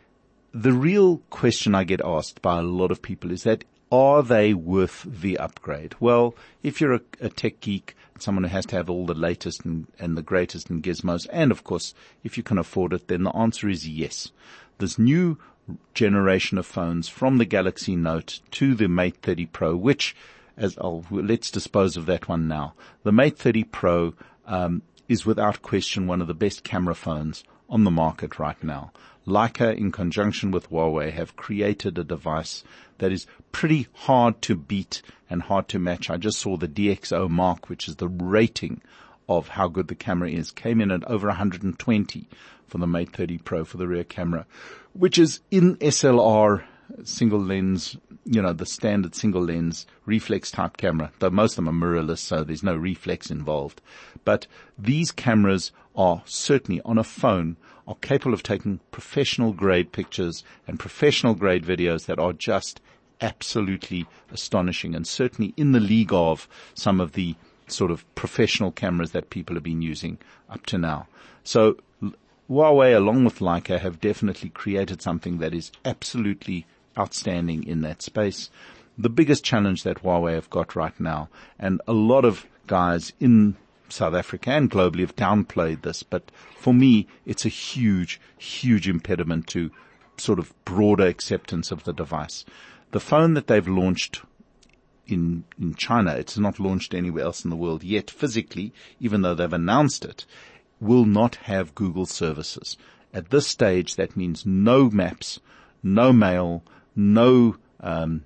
[0.54, 4.54] the real question I get asked by a lot of people is that are they
[4.54, 5.94] worth the upgrade?
[6.00, 9.64] Well, if you're a, a, tech geek, someone who has to have all the latest
[9.64, 13.24] and, and the greatest in gizmos, and of course, if you can afford it, then
[13.24, 14.30] the answer is yes.
[14.78, 15.38] This new
[15.94, 20.16] generation of phones from the Galaxy Note to the Mate 30 Pro, which,
[20.56, 22.74] as I'll, let's dispose of that one now.
[23.02, 24.14] The Mate 30 Pro,
[24.46, 28.92] um, is without question one of the best camera phones on the market right now.
[29.26, 32.64] Leica in conjunction with Huawei have created a device
[32.98, 36.10] that is pretty hard to beat and hard to match.
[36.10, 38.80] I just saw the DxO Mark, which is the rating
[39.28, 42.28] of how good the camera is, came in at over 120
[42.66, 44.46] for the Mate 30 Pro for the rear camera,
[44.92, 46.64] which is in SLR
[47.04, 51.68] single lens, you know, the standard single lens reflex type camera, though most of them
[51.82, 53.80] are mirrorless, so there's no reflex involved.
[54.24, 54.46] But
[54.78, 57.56] these cameras are certainly on a phone
[57.88, 62.80] are capable of taking professional grade pictures and professional grade videos that are just
[63.20, 67.34] absolutely astonishing and certainly in the league of some of the
[67.66, 70.18] sort of professional cameras that people have been using
[70.50, 71.08] up to now.
[71.42, 71.78] So
[72.48, 76.66] Huawei along with Leica have definitely created something that is absolutely
[76.98, 78.50] outstanding in that space.
[78.98, 83.56] The biggest challenge that Huawei have got right now and a lot of guys in
[83.88, 89.46] South Africa and globally have downplayed this, but for me, it's a huge, huge impediment
[89.48, 89.70] to
[90.16, 92.44] sort of broader acceptance of the device.
[92.90, 94.22] The phone that they've launched
[95.06, 99.34] in, in China, it's not launched anywhere else in the world yet physically, even though
[99.34, 100.26] they've announced it,
[100.80, 102.76] will not have Google services.
[103.12, 105.40] At this stage, that means no maps,
[105.82, 106.62] no mail,
[106.94, 108.24] no um,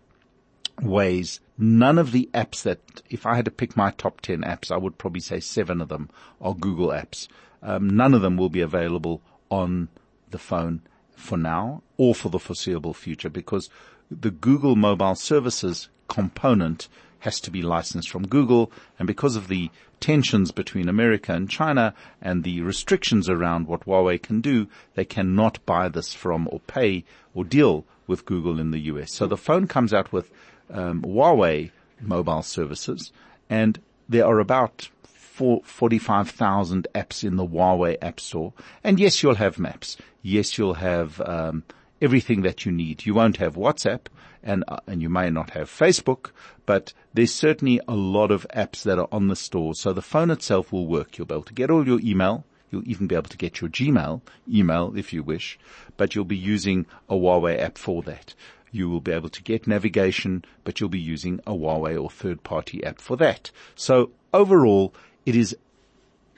[0.83, 4.71] Waze, none of the apps that, if I had to pick my top 10 apps,
[4.71, 7.29] I would probably say seven of them are Google apps.
[7.63, 9.89] Um, none of them will be available on
[10.31, 10.83] the phone
[11.15, 13.71] for now or for the foreseeable future because
[14.11, 16.89] the Google mobile services component
[17.21, 21.95] has to be licensed from Google and because of the tensions between America and China
[22.21, 27.05] and the restrictions around what Huawei can do, they cannot buy this from or pay
[27.33, 29.15] or deal with Google in the US.
[29.15, 30.33] So the phone comes out with
[30.73, 33.13] um, Huawei mobile services,
[33.49, 38.53] and there are about 45,000 apps in the Huawei App Store.
[38.85, 39.97] And yes, you'll have maps.
[40.21, 41.65] Yes, you'll have um,
[42.01, 43.07] everything that you need.
[43.07, 44.07] You won't have WhatsApp,
[44.43, 46.31] and uh, and you may not have Facebook,
[46.67, 49.75] but there's certainly a lot of apps that are on the store.
[49.75, 51.17] So the phone itself will work.
[51.17, 52.45] You'll be able to get all your email.
[52.71, 55.59] You'll even be able to get your Gmail email if you wish,
[55.97, 58.35] but you'll be using a Huawei app for that.
[58.73, 62.43] You will be able to get navigation, but you'll be using a Huawei or third
[62.43, 63.51] party app for that.
[63.77, 65.57] So overall, it is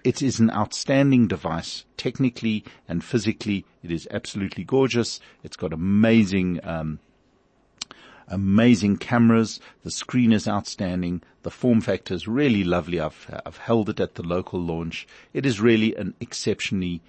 [0.04, 1.86] it is an outstanding device.
[1.96, 5.18] Technically and physically, it is absolutely gorgeous.
[5.42, 6.98] It's got amazing, um,
[8.28, 9.60] amazing cameras.
[9.82, 11.22] The screen is outstanding.
[11.42, 13.00] The form factor is really lovely.
[13.00, 15.08] I've, I've held it at the local launch.
[15.32, 17.00] It is really an exceptionally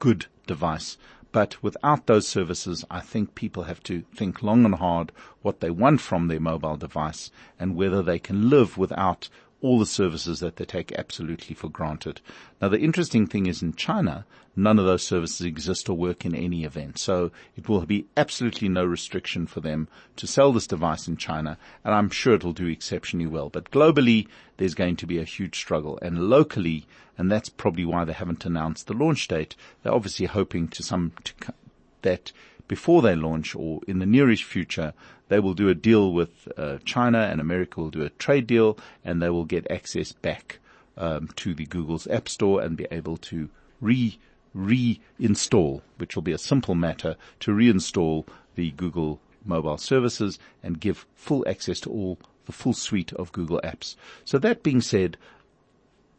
[0.00, 0.96] good device.
[1.32, 5.70] But without those services, I think people have to think long and hard what they
[5.70, 9.30] want from their mobile device and whether they can live without
[9.62, 12.20] all the services that they take absolutely for granted.
[12.60, 16.34] Now the interesting thing is in China, none of those services exist or work in
[16.34, 16.98] any event.
[16.98, 21.56] So it will be absolutely no restriction for them to sell this device in China
[21.84, 23.48] and I'm sure it'll do exceptionally well.
[23.48, 28.04] But globally, there's going to be a huge struggle and locally, and that's probably why
[28.04, 31.54] they haven't announced the launch date, they're obviously hoping to some, to,
[32.02, 32.32] that
[32.72, 34.94] before they launch or in the nearish future,
[35.28, 38.78] they will do a deal with uh, China and America will do a trade deal
[39.04, 40.58] and they will get access back
[40.96, 43.50] um, to the Google's App Store and be able to
[43.82, 44.18] re
[44.56, 51.04] reinstall, which will be a simple matter to reinstall the Google mobile services and give
[51.14, 53.96] full access to all the full suite of Google apps.
[54.24, 55.18] So that being said,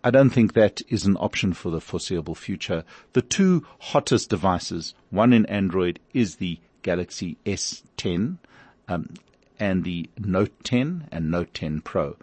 [0.06, 2.84] I don't think that is an option for the foreseeable future.
[3.14, 8.38] The two hottest devices, one in Android is the Galaxy S10
[8.90, 9.14] um,
[9.60, 12.18] and the Note 10 and Note 10 Pro.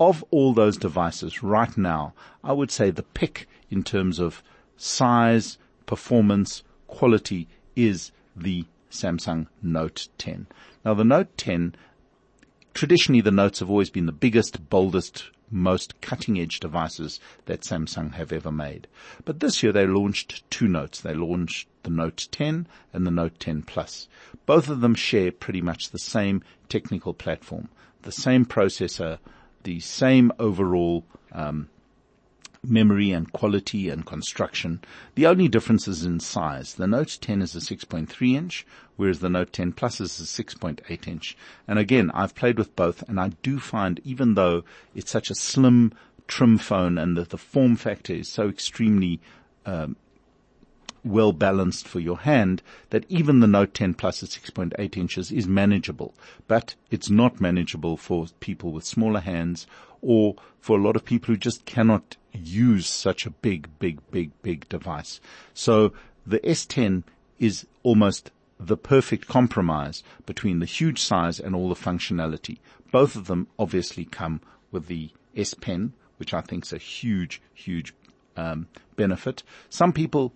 [0.00, 4.42] Of all those devices right now, I would say the pick in terms of
[4.78, 10.46] size, performance, quality is the Samsung Note 10.
[10.86, 11.74] Now the Note 10,
[12.72, 18.14] traditionally the notes have always been the biggest, boldest, most cutting edge devices that Samsung
[18.14, 18.86] have ever made.
[19.24, 21.00] But this year they launched two notes.
[21.00, 24.08] They launched the Note 10 and the Note 10 Plus.
[24.44, 27.68] Both of them share pretty much the same technical platform,
[28.02, 29.18] the same processor,
[29.62, 31.68] the same overall um,
[32.68, 34.80] memory and quality and construction.
[35.14, 36.74] The only difference is in size.
[36.74, 41.08] The Note 10 is a 6.3 inch, whereas the Note 10 Plus is a 6.8
[41.08, 41.36] inch.
[41.68, 45.34] And again, I've played with both and I do find even though it's such a
[45.34, 45.92] slim,
[46.26, 49.20] trim phone and that the form factor is so extremely,
[49.64, 49.96] um,
[51.04, 55.46] well balanced for your hand that even the Note 10 Plus at 6.8 inches is
[55.46, 56.14] manageable,
[56.48, 59.66] but it's not manageable for people with smaller hands
[60.02, 64.30] or for a lot of people who just cannot use such a big, big, big,
[64.42, 65.20] big device.
[65.54, 65.92] So
[66.26, 67.04] the S10
[67.38, 72.58] is almost the perfect compromise between the huge size and all the functionality.
[72.90, 77.42] Both of them obviously come with the S Pen, which I think is a huge,
[77.52, 77.92] huge
[78.36, 79.42] um, benefit.
[79.68, 80.32] Some people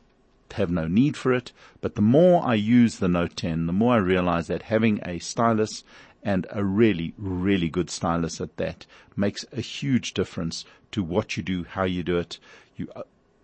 [0.52, 3.94] have no need for it, but the more I use the Note 10, the more
[3.94, 5.84] I realize that having a stylus
[6.22, 11.42] and a really, really good stylus at that makes a huge difference to what you
[11.42, 12.38] do, how you do it.
[12.76, 12.88] You,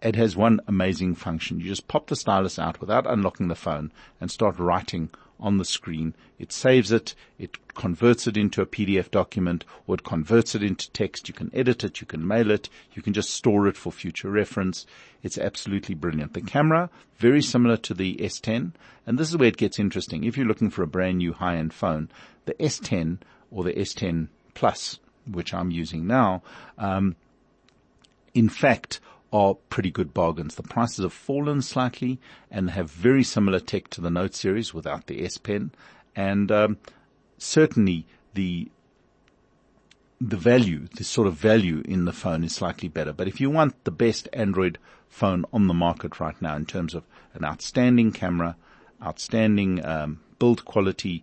[0.03, 1.61] it has one amazing function.
[1.61, 5.65] You just pop the stylus out without unlocking the phone and start writing on the
[5.65, 6.15] screen.
[6.39, 7.15] It saves it.
[7.39, 11.29] It converts it into a PDF document or it converts it into text.
[11.29, 12.01] You can edit it.
[12.01, 12.69] You can mail it.
[12.95, 14.87] You can just store it for future reference.
[15.23, 16.33] It's absolutely brilliant.
[16.33, 18.73] The camera, very similar to the S10.
[19.07, 20.25] And this is where it gets interesting.
[20.25, 22.09] If you're looking for a brand new high-end phone,
[22.45, 23.19] the S10
[23.51, 24.99] or the S10 Plus,
[25.31, 26.43] which I'm using now,
[26.79, 27.15] um,
[28.35, 29.01] in fact,
[29.33, 30.55] are pretty good bargains.
[30.55, 35.07] The prices have fallen slightly and have very similar tech to the Note series without
[35.07, 35.73] the S Pen,
[36.15, 36.79] and um,
[37.39, 38.71] certainly the
[40.21, 43.13] the value, the sort of value in the phone is slightly better.
[43.13, 46.95] But if you want the best Android phone on the market right now in terms
[46.95, 48.57] of an outstanding camera,
[49.03, 51.23] outstanding um, build quality,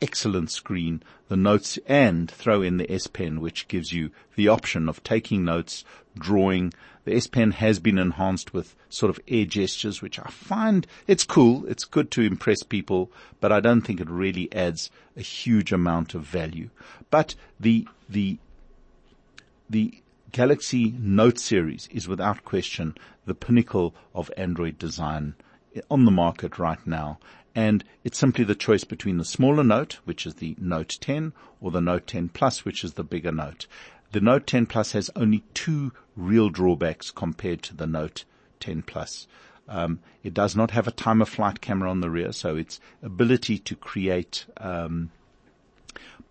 [0.00, 4.88] excellent screen, the notes and throw in the S Pen, which gives you the option
[4.88, 5.84] of taking notes,
[6.18, 6.72] drawing.
[7.04, 11.24] The S Pen has been enhanced with sort of air gestures, which I find it's
[11.24, 11.66] cool.
[11.66, 16.14] It's good to impress people, but I don't think it really adds a huge amount
[16.14, 16.70] of value.
[17.10, 18.38] But the, the,
[19.68, 20.02] the
[20.32, 25.34] Galaxy Note series is without question the pinnacle of Android design
[25.90, 27.18] on the market right now
[27.54, 31.70] and it's simply the choice between the smaller note, which is the Note 10, or
[31.70, 33.66] the Note 10 Plus, which is the bigger note.
[34.12, 38.24] The Note 10 Plus has only two real drawbacks compared to the Note
[38.60, 39.26] 10 Plus.
[39.68, 42.80] Um, it does not have a time of flight camera on the rear, so its
[43.02, 45.10] ability to create um,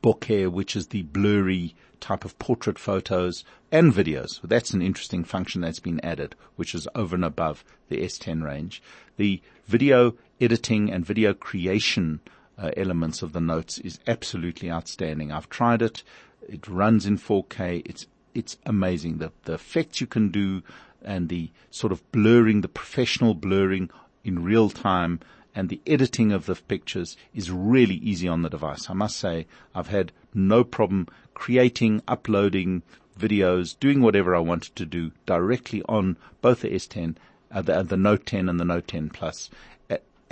[0.03, 4.41] bokeh, which is the blurry type of portrait photos and videos.
[4.43, 8.83] That's an interesting function that's been added, which is over and above the S10 range.
[9.15, 12.19] The video editing and video creation
[12.57, 15.31] uh, elements of the notes is absolutely outstanding.
[15.31, 16.03] I've tried it.
[16.47, 17.81] It runs in 4K.
[17.85, 19.19] It's it's amazing.
[19.19, 20.63] The the effects you can do
[21.03, 23.89] and the sort of blurring, the professional blurring
[24.23, 25.19] in real time
[25.55, 28.89] and the editing of the pictures is really easy on the device.
[28.89, 32.81] I must say I've had no problem creating, uploading
[33.19, 37.15] videos, doing whatever I wanted to do directly on both the S10,
[37.51, 39.49] uh, the, the Note 10 and the Note 10 Plus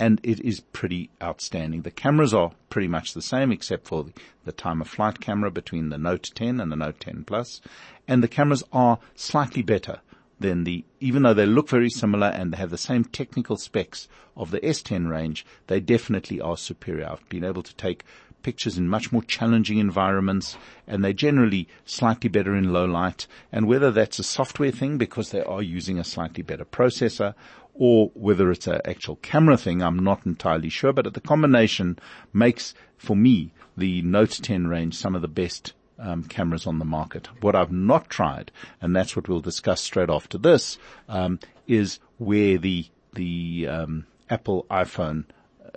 [0.02, 1.82] and it is pretty outstanding.
[1.82, 4.06] The cameras are pretty much the same except for
[4.44, 7.60] the time of flight camera between the Note 10 and the Note 10 Plus,
[8.08, 10.00] and the cameras are slightly better
[10.40, 14.08] than the, even though they look very similar and they have the same technical specs
[14.36, 17.08] of the S10 range, they definitely are superior.
[17.08, 18.04] I've been able to take
[18.42, 20.56] pictures in much more challenging environments
[20.88, 23.28] and they're generally slightly better in low light.
[23.52, 27.34] And whether that's a software thing because they are using a slightly better processor
[27.74, 31.98] or whether it's an actual camera thing, I'm not entirely sure, but the combination
[32.32, 36.84] makes, for me, the Note 10 range some of the best um, cameras on the
[36.84, 37.28] market.
[37.40, 42.58] What I've not tried, and that's what we'll discuss straight after this, um, is where
[42.58, 45.24] the the um, Apple iPhone
[45.64, 45.70] uh,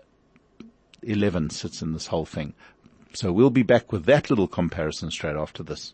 [1.03, 2.53] 11 sits in this whole thing.
[3.13, 5.93] So we'll be back with that little comparison straight after this.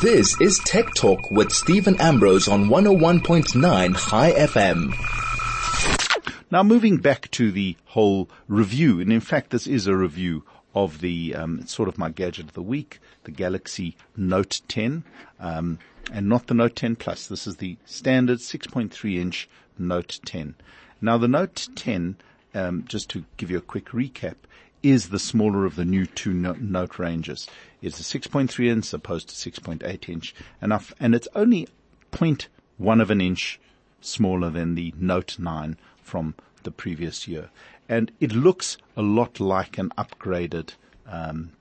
[0.00, 4.92] This is Tech Talk with Steven Ambrose on 101.9 Chai FM.
[6.50, 11.00] Now moving back to the whole review, and in fact this is a review of
[11.00, 15.04] the, um, sort of my gadget of the week, the Galaxy Note 10,
[15.38, 15.78] um,
[16.12, 17.26] and not the Note 10 Plus.
[17.26, 20.54] This is the standard 6.3 inch Note 10.
[21.00, 22.16] Now the Note 10,
[22.54, 24.36] um, just to give you a quick recap,
[24.82, 27.46] is the smaller of the new two no- note ranges.
[27.80, 31.68] It's a 6.3 inch opposed to 6.8 inch enough, and it's only
[32.12, 33.60] 0.1 of an inch
[34.00, 37.50] smaller than the Note 9 from the previous year.
[37.88, 40.70] And it looks a lot like an upgraded
[41.06, 41.52] um,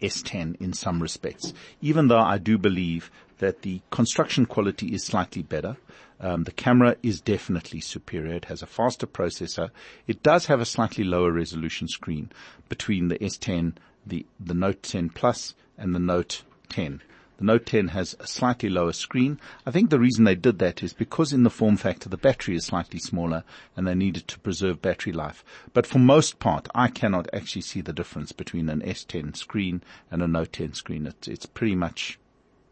[0.00, 5.42] S10 in some respects, even though I do believe that the construction quality is slightly
[5.42, 5.76] better.
[6.20, 8.34] Um, the camera is definitely superior.
[8.34, 9.70] It has a faster processor.
[10.06, 12.30] It does have a slightly lower resolution screen
[12.68, 13.74] between the S10,
[14.06, 17.02] the, the Note 10 Plus and the Note 10.
[17.38, 19.38] The Note 10 has a slightly lower screen.
[19.64, 22.56] I think the reason they did that is because in the form factor the battery
[22.56, 23.44] is slightly smaller
[23.76, 25.44] and they needed to preserve battery life.
[25.72, 30.20] But for most part, I cannot actually see the difference between an S10 screen and
[30.20, 31.06] a Note 10 screen.
[31.06, 32.18] It's, it's pretty much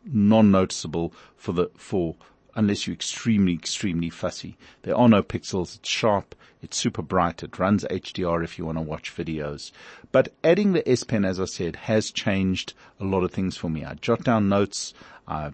[0.06, 2.16] non-noticeable for the, for
[2.56, 4.56] unless you're extremely, extremely fussy.
[4.82, 5.76] There are no pixels.
[5.76, 6.34] It's sharp.
[6.62, 7.42] It's super bright.
[7.42, 9.70] It runs HDR if you want to watch videos.
[10.10, 13.68] But adding the S Pen, as I said, has changed a lot of things for
[13.68, 13.84] me.
[13.84, 14.94] I jot down notes.
[15.28, 15.52] I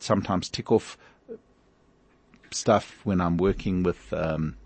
[0.00, 0.98] sometimes tick off
[2.50, 4.56] stuff when I'm working with, um,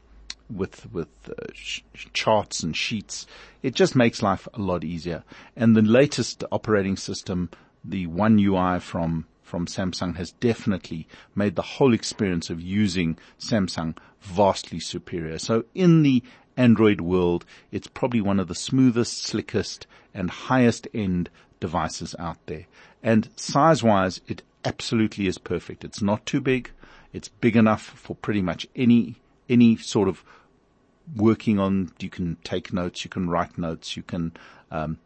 [0.54, 1.82] with with uh, sh-
[2.14, 3.26] charts and sheets.
[3.62, 5.22] It just makes life a lot easier.
[5.54, 7.50] And the latest operating system,
[7.84, 13.96] the One UI from from Samsung has definitely made the whole experience of using Samsung
[14.20, 15.38] vastly superior.
[15.38, 16.22] So in the
[16.56, 21.28] Android world, it's probably one of the smoothest, slickest, and highest end
[21.60, 22.66] devices out there.
[23.02, 25.84] And size wise, it absolutely is perfect.
[25.84, 26.70] It's not too big.
[27.12, 29.16] It's big enough for pretty much any,
[29.48, 30.24] any sort of
[31.14, 34.32] working on, you can take notes, you can write notes, you can,
[34.70, 34.98] um,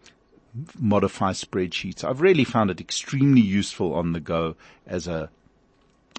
[0.78, 2.04] modify spreadsheets.
[2.04, 4.56] I've really found it extremely useful on the go
[4.86, 5.30] as a,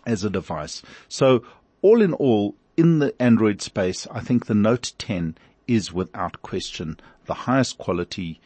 [0.05, 0.81] as a device.
[1.07, 1.43] So
[1.81, 5.37] all in all, in the Android space, I think the Note 10
[5.67, 8.41] is without question the highest quality,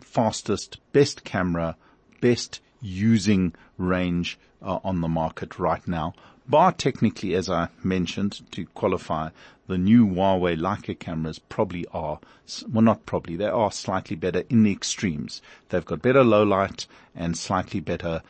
[0.00, 1.76] fastest, best camera,
[2.20, 6.14] best using range uh, on the market right now.
[6.46, 9.30] Bar technically, as I mentioned, to qualify,
[9.70, 12.18] the new Huawei Leica cameras probably are,
[12.68, 15.40] well not probably, they are slightly better in the extremes.
[15.68, 18.22] They've got better low light and slightly better,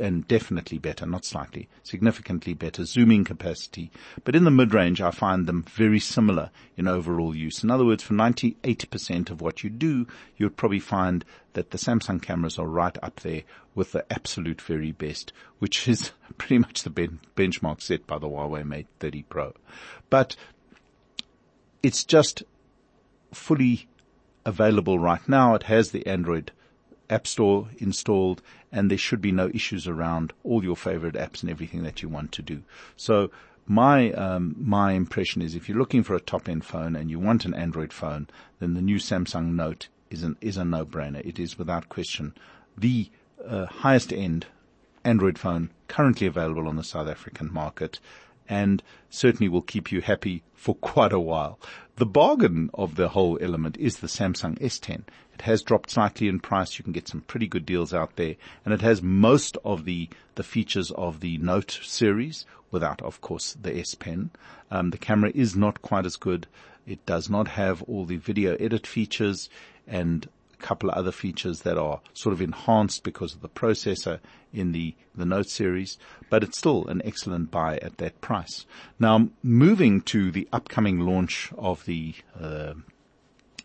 [0.00, 3.90] and definitely better, not slightly, significantly better zooming capacity.
[4.24, 7.62] But in the mid-range, I find them very similar in overall use.
[7.62, 10.06] In other words, for 98% of what you do,
[10.38, 13.42] you would probably find that the Samsung cameras are right up there
[13.74, 18.28] with the absolute very best, which is pretty much the ben- benchmark set by the
[18.28, 19.52] Huawei Mate 30 Pro.
[20.08, 20.36] But
[21.86, 22.42] it's just
[23.32, 23.86] fully
[24.44, 25.54] available right now.
[25.54, 26.50] It has the Android
[27.08, 31.50] App Store installed and there should be no issues around all your favorite apps and
[31.50, 32.64] everything that you want to do.
[32.96, 33.30] So
[33.68, 37.20] my, um, my impression is if you're looking for a top end phone and you
[37.20, 38.26] want an Android phone,
[38.58, 41.24] then the new Samsung Note is an, is a no-brainer.
[41.24, 42.34] It is without question
[42.76, 43.12] the
[43.46, 44.46] uh, highest end
[45.04, 48.00] Android phone currently available on the South African market
[48.48, 51.58] and certainly will keep you happy for quite a while.
[51.96, 55.04] The bargain of the whole element is the Samsung S10.
[55.34, 56.78] It has dropped slightly in price.
[56.78, 60.08] You can get some pretty good deals out there and it has most of the,
[60.34, 64.30] the features of the Note series without, of course, the S Pen.
[64.70, 66.46] Um, the camera is not quite as good.
[66.86, 69.48] It does not have all the video edit features
[69.86, 70.28] and
[70.58, 74.20] couple of other features that are sort of enhanced because of the processor
[74.52, 75.98] in the, the Note series,
[76.30, 78.66] but it's still an excellent buy at that price.
[78.98, 82.74] Now, moving to the upcoming launch of the, uh,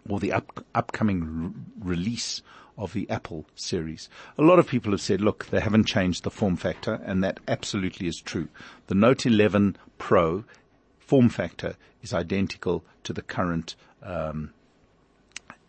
[0.08, 2.42] or the up, upcoming release
[2.78, 4.10] of the Apple series.
[4.38, 7.40] A lot of people have said, look, they haven't changed the form factor, and that
[7.48, 8.48] absolutely is true.
[8.88, 10.44] The Note 11 Pro
[11.00, 14.54] form factor is identical to the current um,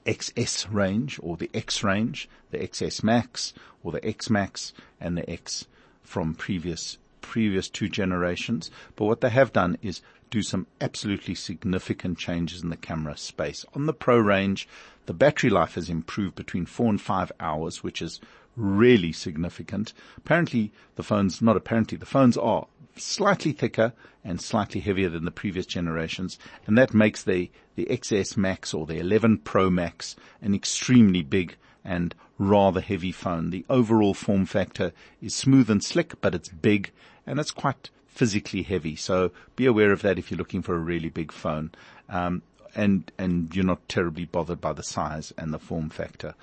[0.07, 5.29] XS range or the X range, the XS Max or the X Max and the
[5.29, 5.67] X
[6.03, 8.71] from previous previous two generations.
[8.97, 13.65] But what they have done is do some absolutely significant changes in the camera space.
[13.75, 14.67] On the Pro range,
[15.07, 18.21] the battery life has improved between four and five hours, which is
[18.57, 19.93] really significant.
[20.17, 23.93] Apparently the phones, not apparently, the phones are slightly thicker
[24.25, 28.87] and slightly heavier than the previous generations, and that makes the, the XS Max or
[28.87, 33.51] the 11 Pro Max an extremely big and rather heavy phone.
[33.51, 36.93] The overall form factor is smooth and slick, but it's big
[37.27, 38.97] and it's quite physically heavy.
[38.97, 41.71] So be aware of that if you're looking for a really big phone.
[42.09, 42.43] Um,
[42.75, 46.35] and, and you're not terribly bothered by the size and the form factor.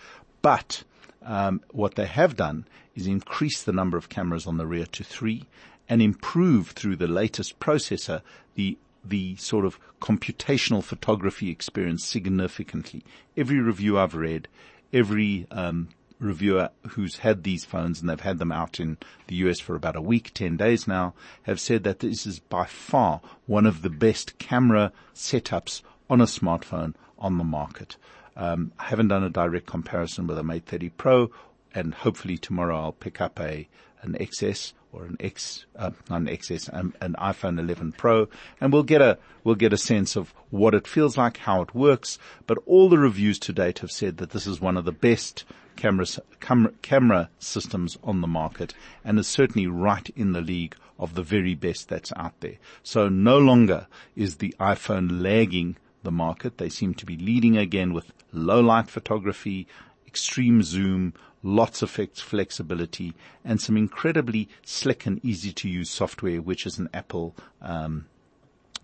[0.42, 0.84] But,
[1.24, 5.04] um, what they have done is increase the number of cameras on the rear to
[5.04, 5.48] three
[5.90, 8.22] and improve through the latest processor
[8.56, 13.04] the the sort of computational photography experience significantly.
[13.36, 14.48] Every review I've read,
[14.94, 19.60] every um, reviewer who's had these phones and they've had them out in the US
[19.60, 21.14] for about a week, 10 days now,
[21.44, 26.26] have said that this is by far one of the best camera setups on a
[26.26, 27.96] smartphone on the market.
[28.36, 31.32] Um, I haven't done a direct comparison with a Mate 30 Pro
[31.74, 33.68] and hopefully tomorrow I'll pick up a,
[34.02, 38.28] an XS or an X, uh, not an XS, um, an iPhone 11 Pro,
[38.60, 41.76] and we'll get a we'll get a sense of what it feels like, how it
[41.76, 42.18] works.
[42.48, 45.44] But all the reviews to date have said that this is one of the best
[45.76, 46.06] camera
[46.40, 48.74] cam- camera systems on the market,
[49.04, 52.58] and is certainly right in the league of the very best that's out there.
[52.84, 56.58] So no longer is the iPhone lagging the market.
[56.58, 59.68] They seem to be leading again with low light photography,
[60.06, 61.14] extreme zoom,
[61.44, 63.14] lots of flexibility,
[63.44, 68.06] and some incredibly slick and easy to use software, which is an Apple, um,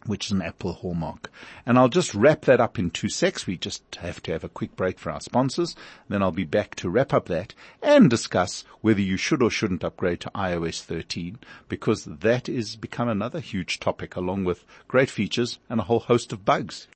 [0.06, 1.32] which is an Apple hallmark.
[1.66, 3.48] And I'll just wrap that up in two secs.
[3.48, 5.76] We just have to have a quick break for our sponsors.
[6.08, 9.84] Then I'll be back to wrap up that and discuss whether you should or shouldn't
[9.84, 15.58] upgrade to iOS 13 because that is become another huge topic along with great features
[15.70, 16.88] and a whole host of bugs.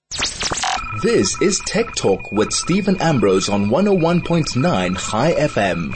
[0.98, 5.94] This is Tech Talk with Steven Ambrose on 101.9 Chai FM.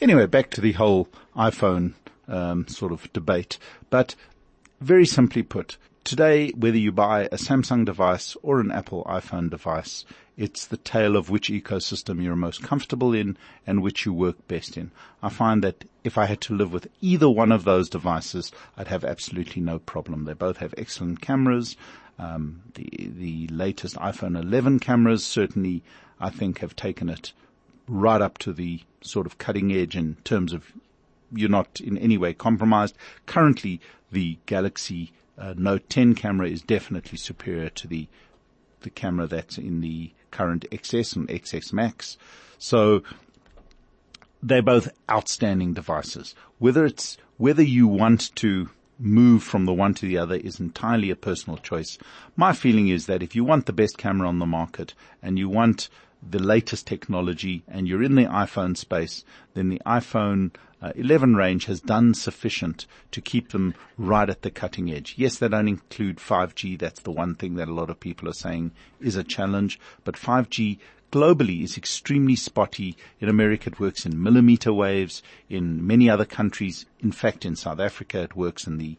[0.00, 1.06] Anyway, back to the whole
[1.36, 1.92] iPhone
[2.26, 3.58] um, sort of debate.
[3.88, 4.16] But
[4.80, 10.06] very simply put, today, whether you buy a Samsung device or an Apple iPhone device,
[10.36, 14.76] it's the tale of which ecosystem you're most comfortable in and which you work best
[14.76, 14.90] in.
[15.22, 18.88] I find that if I had to live with either one of those devices, I'd
[18.88, 20.24] have absolutely no problem.
[20.24, 21.76] They both have excellent cameras.
[22.18, 22.88] Um, the
[23.18, 25.82] the latest iPhone 11 cameras certainly,
[26.18, 27.32] I think, have taken it
[27.88, 30.72] right up to the sort of cutting edge in terms of
[31.32, 32.96] you're not in any way compromised.
[33.26, 38.08] Currently, the Galaxy uh, Note 10 camera is definitely superior to the
[38.80, 42.16] the camera that's in the current XS and XS Max.
[42.58, 43.02] So
[44.42, 46.34] they're both outstanding devices.
[46.58, 51.10] Whether it's whether you want to move from the one to the other is entirely
[51.10, 51.98] a personal choice.
[52.36, 55.48] My feeling is that if you want the best camera on the market and you
[55.48, 55.88] want
[56.22, 59.24] the latest technology and you're in the iPhone space,
[59.54, 60.50] then the iPhone
[60.82, 65.14] uh, 11 range has done sufficient to keep them right at the cutting edge.
[65.16, 66.78] Yes, they don't include 5G.
[66.78, 70.16] That's the one thing that a lot of people are saying is a challenge, but
[70.16, 70.78] 5G
[71.12, 72.96] globally is extremely spotty.
[73.20, 75.22] In America, it works in millimeter waves.
[75.48, 78.96] In many other countries, in fact, in South Africa, it works in the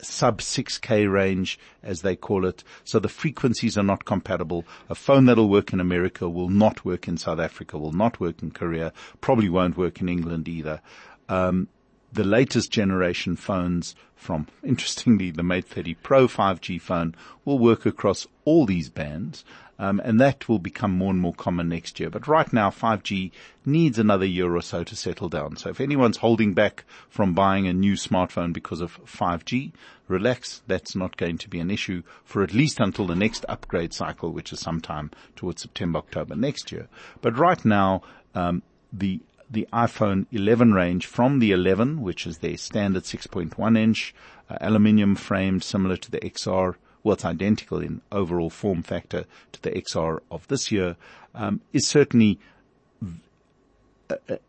[0.00, 2.62] sub 6K range, as they call it.
[2.84, 4.64] So the frequencies are not compatible.
[4.88, 8.42] A phone that'll work in America will not work in South Africa, will not work
[8.42, 10.80] in Korea, probably won't work in England either.
[11.28, 11.68] Um,
[12.12, 18.26] the latest generation phones from, interestingly, the Mate 30 Pro 5G phone will work across
[18.44, 19.44] all these bands.
[19.80, 22.10] Um, and that will become more and more common next year.
[22.10, 23.30] But right now, 5G
[23.64, 25.56] needs another year or so to settle down.
[25.56, 29.72] So if anyone's holding back from buying a new smartphone because of 5G,
[30.08, 30.62] relax.
[30.66, 34.32] That's not going to be an issue for at least until the next upgrade cycle,
[34.32, 36.88] which is sometime towards September, October next year.
[37.20, 38.02] But right now,
[38.34, 38.62] um,
[38.92, 39.20] the
[39.50, 44.14] the iPhone 11 range from the 11, which is their standard 6.1 inch
[44.50, 49.62] uh, aluminium framed, similar to the XR well, it's identical in overall form factor to
[49.62, 50.96] the XR of this year,
[51.34, 52.38] um, is certainly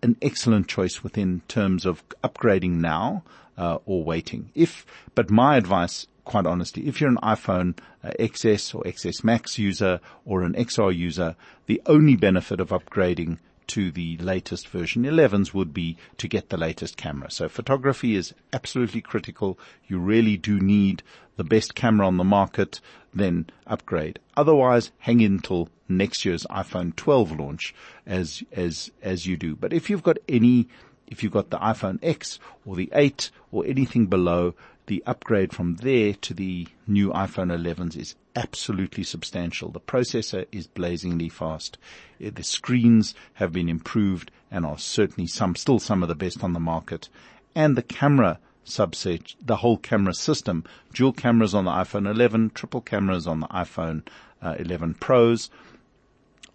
[0.02, 3.24] an excellent choice within terms of upgrading now
[3.58, 4.50] uh, or waiting.
[4.56, 4.86] If,
[5.16, 10.00] but my advice, quite honestly, if you're an iPhone uh, XS or XS Max user
[10.26, 11.36] or an XR user,
[11.66, 13.38] the only benefit of upgrading
[13.70, 17.32] to the latest version 11s would be to get the latest camera.
[17.32, 19.58] So photography is absolutely critical.
[19.88, 21.04] You really do need
[21.38, 22.82] the best camera on the market,
[23.14, 24.20] then upgrade.
[24.36, 27.74] Otherwise, hang in till next year's iPhone 12 launch
[28.06, 29.56] as, as, as you do.
[29.56, 30.68] But if you've got any,
[31.08, 34.54] if you've got the iPhone X or the 8 or anything below,
[34.90, 39.70] the upgrade from there to the new iPhone 11s is absolutely substantial.
[39.70, 41.78] The processor is blazingly fast.
[42.26, 46.44] Uh, the screens have been improved and are certainly some, still some of the best
[46.44, 47.08] on the market.
[47.54, 52.82] And the camera subset, the whole camera system, dual cameras on the iPhone 11, triple
[52.82, 54.02] cameras on the iPhone
[54.42, 55.52] uh, 11 Pros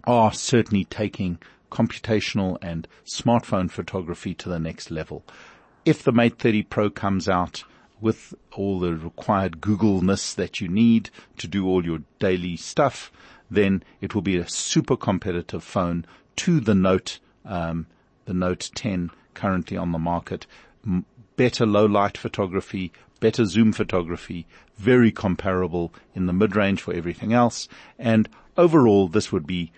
[0.09, 1.39] are certainly taking
[1.70, 5.22] computational and smartphone photography to the next level.
[5.85, 7.62] If the Mate 30 Pro comes out
[8.01, 13.11] with all the required Googleness that you need to do all your daily stuff,
[13.51, 16.05] then it will be a super competitive phone
[16.36, 17.86] to the Note, um,
[18.24, 20.47] the Note 10 currently on the market.
[21.36, 27.68] better low light photography, better zoom photography, very comparable in the mid-range for everything else.
[27.99, 29.72] And overall, this would be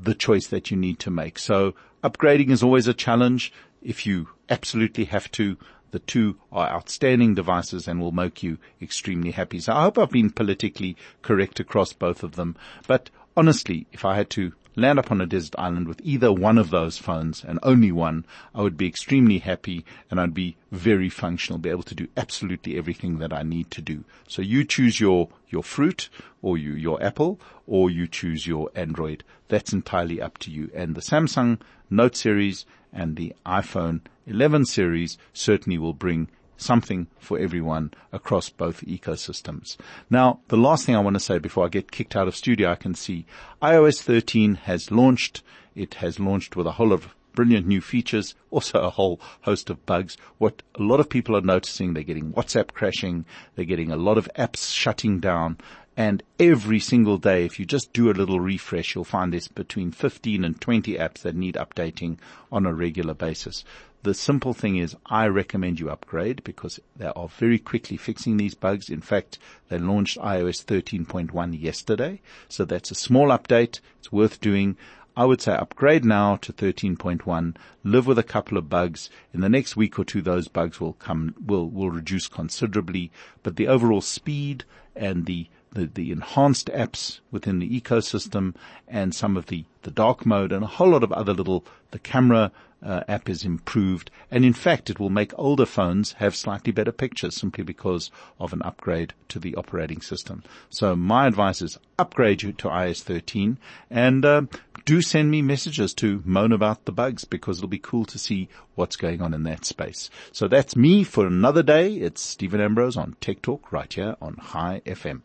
[0.00, 1.38] the choice that you need to make.
[1.38, 1.74] So
[2.04, 3.52] upgrading is always a challenge.
[3.82, 5.56] If you absolutely have to,
[5.96, 9.58] the two are outstanding devices and will make you extremely happy.
[9.58, 12.54] So I hope I've been politically correct across both of them.
[12.86, 16.58] But honestly, if I had to land up on a desert island with either one
[16.58, 18.24] of those phones and only one,
[18.54, 22.76] I would be extremely happy and I'd be very functional, be able to do absolutely
[22.76, 24.04] everything that I need to do.
[24.28, 26.10] So you choose your, your fruit
[26.42, 29.24] or you, your Apple or you choose your Android.
[29.48, 30.70] That's entirely up to you.
[30.74, 37.38] And the Samsung Note series and the iPhone 11 series certainly will bring something for
[37.38, 39.76] everyone across both ecosystems.
[40.10, 42.70] Now, the last thing I want to say before I get kicked out of studio,
[42.70, 43.26] I can see
[43.62, 45.42] iOS 13 has launched.
[45.74, 49.84] It has launched with a whole of brilliant new features, also a whole host of
[49.86, 50.16] bugs.
[50.38, 54.18] What a lot of people are noticing, they're getting WhatsApp crashing, they're getting a lot
[54.18, 55.58] of apps shutting down,
[55.96, 59.92] and every single day, if you just do a little refresh, you'll find there's between
[59.92, 62.18] 15 and 20 apps that need updating
[62.52, 63.64] on a regular basis.
[64.06, 68.54] The simple thing is I recommend you upgrade because they are very quickly fixing these
[68.54, 68.88] bugs.
[68.88, 69.36] In fact,
[69.68, 72.20] they launched iOS 13.1 yesterday.
[72.48, 73.80] So that's a small update.
[73.98, 74.76] It's worth doing.
[75.16, 79.10] I would say upgrade now to 13.1, live with a couple of bugs.
[79.34, 83.10] In the next week or two, those bugs will come, will, will reduce considerably,
[83.42, 84.62] but the overall speed
[84.94, 88.54] and the the, the enhanced apps within the ecosystem
[88.88, 91.98] and some of the, the dark mode and a whole lot of other little, the
[91.98, 92.50] camera
[92.82, 94.10] uh, app is improved.
[94.30, 98.10] And in fact, it will make older phones have slightly better pictures simply because
[98.40, 100.42] of an upgrade to the operating system.
[100.70, 103.58] So my advice is upgrade you to iOS 13
[103.90, 104.42] and uh,
[104.86, 108.48] do send me messages to moan about the bugs because it'll be cool to see
[108.76, 110.08] what's going on in that space.
[110.32, 111.96] So that's me for another day.
[111.96, 115.20] It's Steven Ambrose on Tech Talk right here on Chai FM.